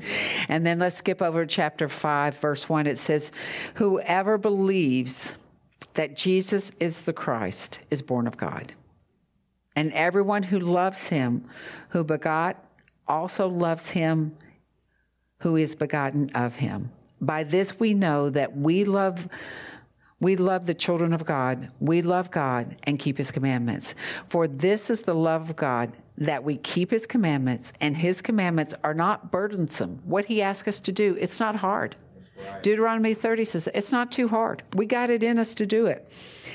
And 0.49 0.65
then 0.65 0.79
let's 0.79 0.97
skip 0.97 1.21
over 1.21 1.45
to 1.45 1.53
chapter 1.53 1.89
5, 1.89 2.39
verse 2.39 2.69
1. 2.69 2.87
It 2.87 2.99
says, 2.99 3.33
Whoever 3.75 4.39
believes 4.39 5.37
that 5.95 6.17
Jesus 6.17 6.71
is 6.79 7.03
the 7.03 7.13
Christ 7.13 7.81
is 7.91 8.01
born 8.01 8.29
of 8.29 8.37
God. 8.37 8.73
And 9.75 9.93
everyone 9.93 10.45
who 10.45 10.61
loves 10.61 11.09
him, 11.09 11.45
who 11.89 12.05
begot, 12.05 12.65
also 13.09 13.49
loves 13.49 13.91
him 13.91 14.37
who 15.41 15.57
is 15.57 15.75
begotten 15.75 16.31
of 16.35 16.55
him. 16.55 16.91
By 17.21 17.45
this 17.45 17.79
we 17.79 17.95
know 17.95 18.31
that 18.31 18.57
we 18.57 18.85
love 18.85 19.29
we 20.21 20.37
love 20.37 20.67
the 20.67 20.75
children 20.75 21.13
of 21.13 21.25
God. 21.25 21.71
We 21.79 22.01
love 22.01 22.31
God 22.31 22.77
and 22.85 22.99
keep 22.99 23.19
his 23.19 23.31
commandments. 23.31 23.95
For 24.27 24.49
this 24.49 24.89
is 24.89 25.03
the 25.03 25.15
love 25.15 25.51
of 25.51 25.57
God 25.57 25.93
that 26.19 26.43
we 26.43 26.57
keep 26.57 26.91
his 26.91 27.07
commandments, 27.07 27.75
and 27.81 27.95
his 27.95 28.23
commandments 28.23 28.73
are 28.83 28.95
not 28.95 29.31
burdensome. 29.31 30.01
What 30.05 30.25
he 30.25 30.41
asks 30.41 30.67
us 30.67 30.81
to 30.81 30.93
do, 30.93 31.17
it's 31.21 31.39
not 31.39 31.57
hard. 31.57 31.95
Right. 32.39 32.63
Deuteronomy 32.63 33.13
30 33.13 33.45
says 33.45 33.69
it's 33.75 33.93
not 33.93 34.11
too 34.11 34.29
hard. 34.29 34.63
We 34.75 34.87
got 34.87 35.11
it 35.11 35.23
in 35.23 35.39
us 35.39 35.55
to 35.57 35.67
do 35.67 35.87
it. 35.87 36.11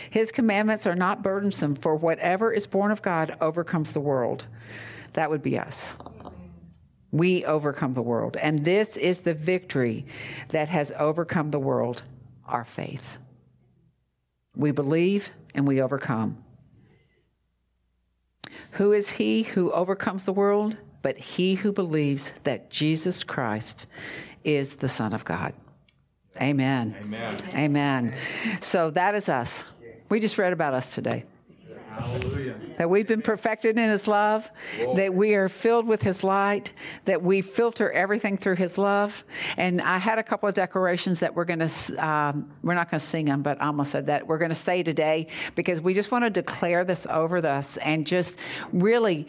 His 0.10 0.32
commandments 0.32 0.88
are 0.88 0.95
not 0.95 1.21
burdensome, 1.21 1.76
for 1.76 1.95
whatever 1.95 2.52
is 2.52 2.65
born 2.65 2.91
of 2.91 3.04
God 3.04 3.38
overcomes 3.39 3.93
the 3.93 4.00
world. 4.00 4.47
That 5.13 5.30
would 5.30 5.43
be 5.43 5.60
us. 5.60 5.95
We 7.12 7.45
overcome 7.45 7.93
the 7.93 8.02
world. 8.02 8.38
And 8.38 8.60
this 8.60 8.97
is 8.97 9.21
the 9.21 9.34
victory 9.34 10.06
that 10.50 10.69
has 10.69 10.91
overcome 10.97 11.52
the 11.52 11.60
world 11.60 12.02
our 12.45 12.65
faith. 12.65 13.17
We 14.55 14.71
believe 14.71 15.31
and 15.55 15.67
we 15.67 15.81
overcome. 15.81 16.43
Who 18.71 18.91
is 18.91 19.11
he 19.11 19.43
who 19.43 19.71
overcomes 19.71 20.25
the 20.25 20.33
world? 20.33 20.77
But 21.01 21.17
he 21.17 21.55
who 21.55 21.71
believes 21.71 22.33
that 22.43 22.69
Jesus 22.69 23.23
Christ 23.23 23.87
is 24.43 24.75
the 24.75 24.89
Son 24.89 25.13
of 25.13 25.25
God. 25.25 25.53
Amen. 26.41 26.95
Amen. 27.03 27.37
Amen. 27.53 28.13
So 28.61 28.91
that 28.91 29.15
is 29.15 29.29
us. 29.29 29.65
We 30.09 30.19
just 30.19 30.37
read 30.37 30.53
about 30.53 30.73
us 30.73 30.93
today. 30.93 31.25
Hallelujah. 31.91 32.56
That 32.77 32.89
we've 32.89 33.08
been 33.08 33.21
perfected 33.21 33.77
in 33.77 33.89
His 33.89 34.08
love, 34.08 34.49
Whoa. 34.80 34.95
that 34.95 35.13
we 35.13 35.36
are 35.36 35.49
filled 35.49 35.88
with 35.88 36.01
His 36.01 36.23
light, 36.23 36.73
that 37.06 37.21
we 37.21 37.41
filter 37.41 37.91
everything 37.91 38.38
through 38.38 38.56
His 38.56 38.77
love. 38.77 39.23
And 39.58 39.82
I 39.82 39.97
had 39.97 40.17
a 40.17 40.23
couple 40.23 40.49
of 40.49 40.56
declarations 40.56 41.19
that 41.19 41.36
we're 41.36 41.45
going 41.45 41.60
to, 41.60 42.06
um, 42.06 42.51
we're 42.63 42.73
not 42.73 42.89
going 42.89 42.99
to 42.99 43.06
sing 43.06 43.25
them, 43.25 43.41
but 43.41 43.62
I 43.62 43.67
almost 43.67 43.91
said 43.91 44.06
that 44.08 44.25
we're 44.25 44.38
going 44.38 44.49
to 44.49 44.56
say 44.56 44.84
today 44.84 45.27
because 45.56 45.82
we 45.82 45.93
just 45.93 46.12
want 46.12 46.23
to 46.23 46.30
declare 46.30 46.84
this 46.84 47.06
over 47.08 47.38
us 47.38 47.77
and 47.77 48.06
just 48.06 48.39
really 48.71 49.27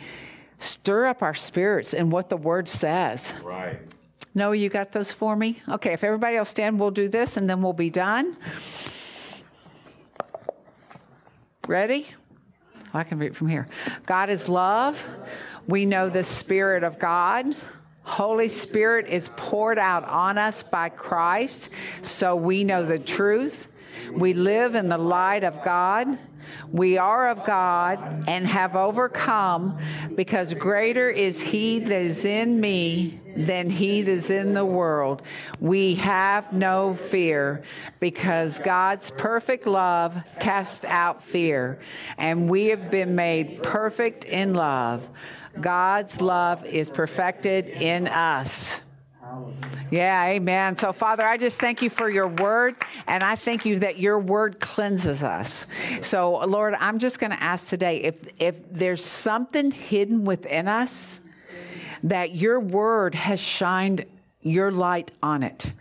stir 0.59 1.07
up 1.07 1.23
our 1.23 1.35
spirits 1.35 1.95
in 1.95 2.11
what 2.11 2.29
the 2.29 2.37
Word 2.37 2.69
says. 2.69 3.35
Right. 3.43 3.81
No, 4.35 4.53
you 4.53 4.69
got 4.71 4.93
those 4.93 5.13
for 5.13 5.37
me? 5.37 5.61
Okay, 5.69 5.93
if 5.93 6.05
everybody 6.05 6.37
else 6.37 6.49
stand, 6.49 6.81
we'll 6.81 6.91
do 6.91 7.09
this 7.09 7.37
and 7.37 7.51
then 7.51 7.61
we'll 7.61 7.75
be 7.75 7.91
done. 7.91 8.37
Ready? 11.69 12.07
I 12.95 13.05
can 13.05 13.19
read 13.19 13.37
from 13.37 13.49
here. 13.49 13.67
God 14.07 14.31
is 14.31 14.49
love. 14.49 15.07
We 15.67 15.87
know 15.87 16.09
the 16.09 16.25
Spirit 16.25 16.85
of 16.85 16.99
God. 16.99 17.55
Holy 18.03 18.49
Spirit 18.49 19.09
is 19.09 19.31
poured 19.37 19.79
out 19.79 20.05
on 20.05 20.37
us 20.37 20.63
by 20.63 20.89
Christ, 20.89 21.71
so 22.03 22.35
we 22.35 22.65
know 22.65 22.85
the 22.85 22.99
truth. 22.99 23.69
We 24.13 24.35
live 24.35 24.75
in 24.75 24.89
the 24.89 24.99
light 24.99 25.45
of 25.45 25.63
God. 25.63 26.19
We 26.71 26.99
are 26.99 27.29
of 27.29 27.45
God 27.45 28.25
and 28.29 28.47
have 28.47 28.77
overcome 28.77 29.79
because 30.15 30.55
greater 30.55 31.11
is 31.11 31.43
He 31.43 31.79
that 31.81 32.03
is 32.03 32.25
in 32.25 32.61
me 32.61 33.17
than 33.37 33.71
He 33.71 34.03
that 34.03 34.11
is 34.11 34.31
in 34.31 34.55
the 34.55 34.65
world. 34.65 35.23
We 35.61 35.97
have 35.97 36.53
no 36.53 36.95
fear 36.95 37.63
because 38.01 38.59
God's 38.59 39.11
perfect 39.11 39.67
love 39.67 40.23
casts 40.41 40.85
out 40.85 41.23
fear, 41.23 41.81
and 42.19 42.49
we 42.49 42.67
have 42.67 42.91
been 42.91 43.15
made 43.15 43.63
perfect 43.63 44.25
in 44.25 44.55
love. 44.55 45.09
God's 45.61 46.23
love 46.23 46.65
is 46.65 46.91
perfected 46.91 47.69
in 47.69 48.09
us. 48.09 48.92
Yeah, 49.91 50.25
amen. 50.25 50.77
So, 50.77 50.93
Father, 50.93 51.25
I 51.25 51.37
just 51.37 51.61
thank 51.61 51.83
you 51.83 51.91
for 51.91 52.09
your 52.09 52.29
word, 52.29 52.77
and 53.07 53.23
I 53.23 53.37
thank 53.37 53.67
you 53.67 53.79
that 53.81 53.99
your 53.99 54.19
word 54.19 54.59
cleanses 54.59 55.23
us. 55.23 55.67
So, 56.01 56.39
Lord, 56.47 56.75
I'm 56.81 56.99
just 56.99 57.21
going 57.21 57.33
to 57.33 57.43
ask 57.43 57.69
today 57.69 57.99
if, 57.99 58.41
if 58.41 58.73
there's 58.73 59.05
something 59.05 59.71
hidden 59.71 60.25
within 60.25 60.67
us 60.67 61.21
that 62.03 62.35
your 62.35 62.59
word 62.59 63.15
has 63.15 63.39
shined 63.39 64.07
your 64.41 64.71
light 64.73 65.11
on 65.23 65.43
it. 65.43 65.73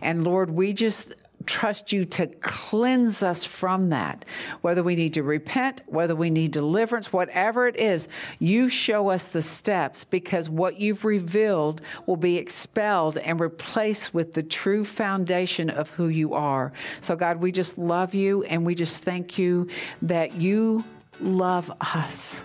And 0.00 0.24
Lord, 0.24 0.50
we 0.50 0.72
just 0.72 1.12
trust 1.50 1.92
you 1.92 2.04
to 2.04 2.28
cleanse 2.28 3.24
us 3.24 3.44
from 3.44 3.88
that. 3.88 4.24
Whether 4.60 4.84
we 4.84 4.94
need 4.94 5.14
to 5.14 5.24
repent, 5.24 5.82
whether 5.86 6.14
we 6.14 6.30
need 6.30 6.52
deliverance, 6.52 7.12
whatever 7.12 7.66
it 7.66 7.74
is, 7.76 8.06
you 8.38 8.68
show 8.68 9.10
us 9.10 9.32
the 9.32 9.42
steps 9.42 10.04
because 10.04 10.48
what 10.48 10.78
you've 10.78 11.04
revealed 11.04 11.80
will 12.06 12.16
be 12.16 12.38
expelled 12.38 13.16
and 13.16 13.40
replaced 13.40 14.14
with 14.14 14.32
the 14.32 14.44
true 14.44 14.84
foundation 14.84 15.70
of 15.70 15.90
who 15.90 16.06
you 16.06 16.34
are. 16.34 16.72
So, 17.00 17.16
God, 17.16 17.38
we 17.38 17.50
just 17.50 17.78
love 17.78 18.14
you 18.14 18.44
and 18.44 18.64
we 18.64 18.76
just 18.76 19.02
thank 19.02 19.36
you 19.36 19.68
that 20.02 20.36
you 20.36 20.84
love 21.20 21.72
us 21.80 22.44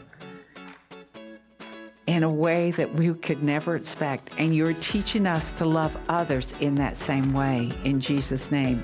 in 2.08 2.24
a 2.24 2.30
way 2.30 2.72
that 2.72 2.92
we 2.96 3.14
could 3.14 3.44
never 3.44 3.76
expect. 3.76 4.32
And 4.40 4.56
you're 4.56 4.74
teaching 4.74 5.28
us 5.28 5.52
to 5.54 5.66
love 5.66 5.96
others 6.10 6.54
in 6.60 6.74
that 6.76 6.98
same 6.98 7.34
way. 7.34 7.72
In 7.84 8.00
Jesus' 8.00 8.52
name. 8.52 8.84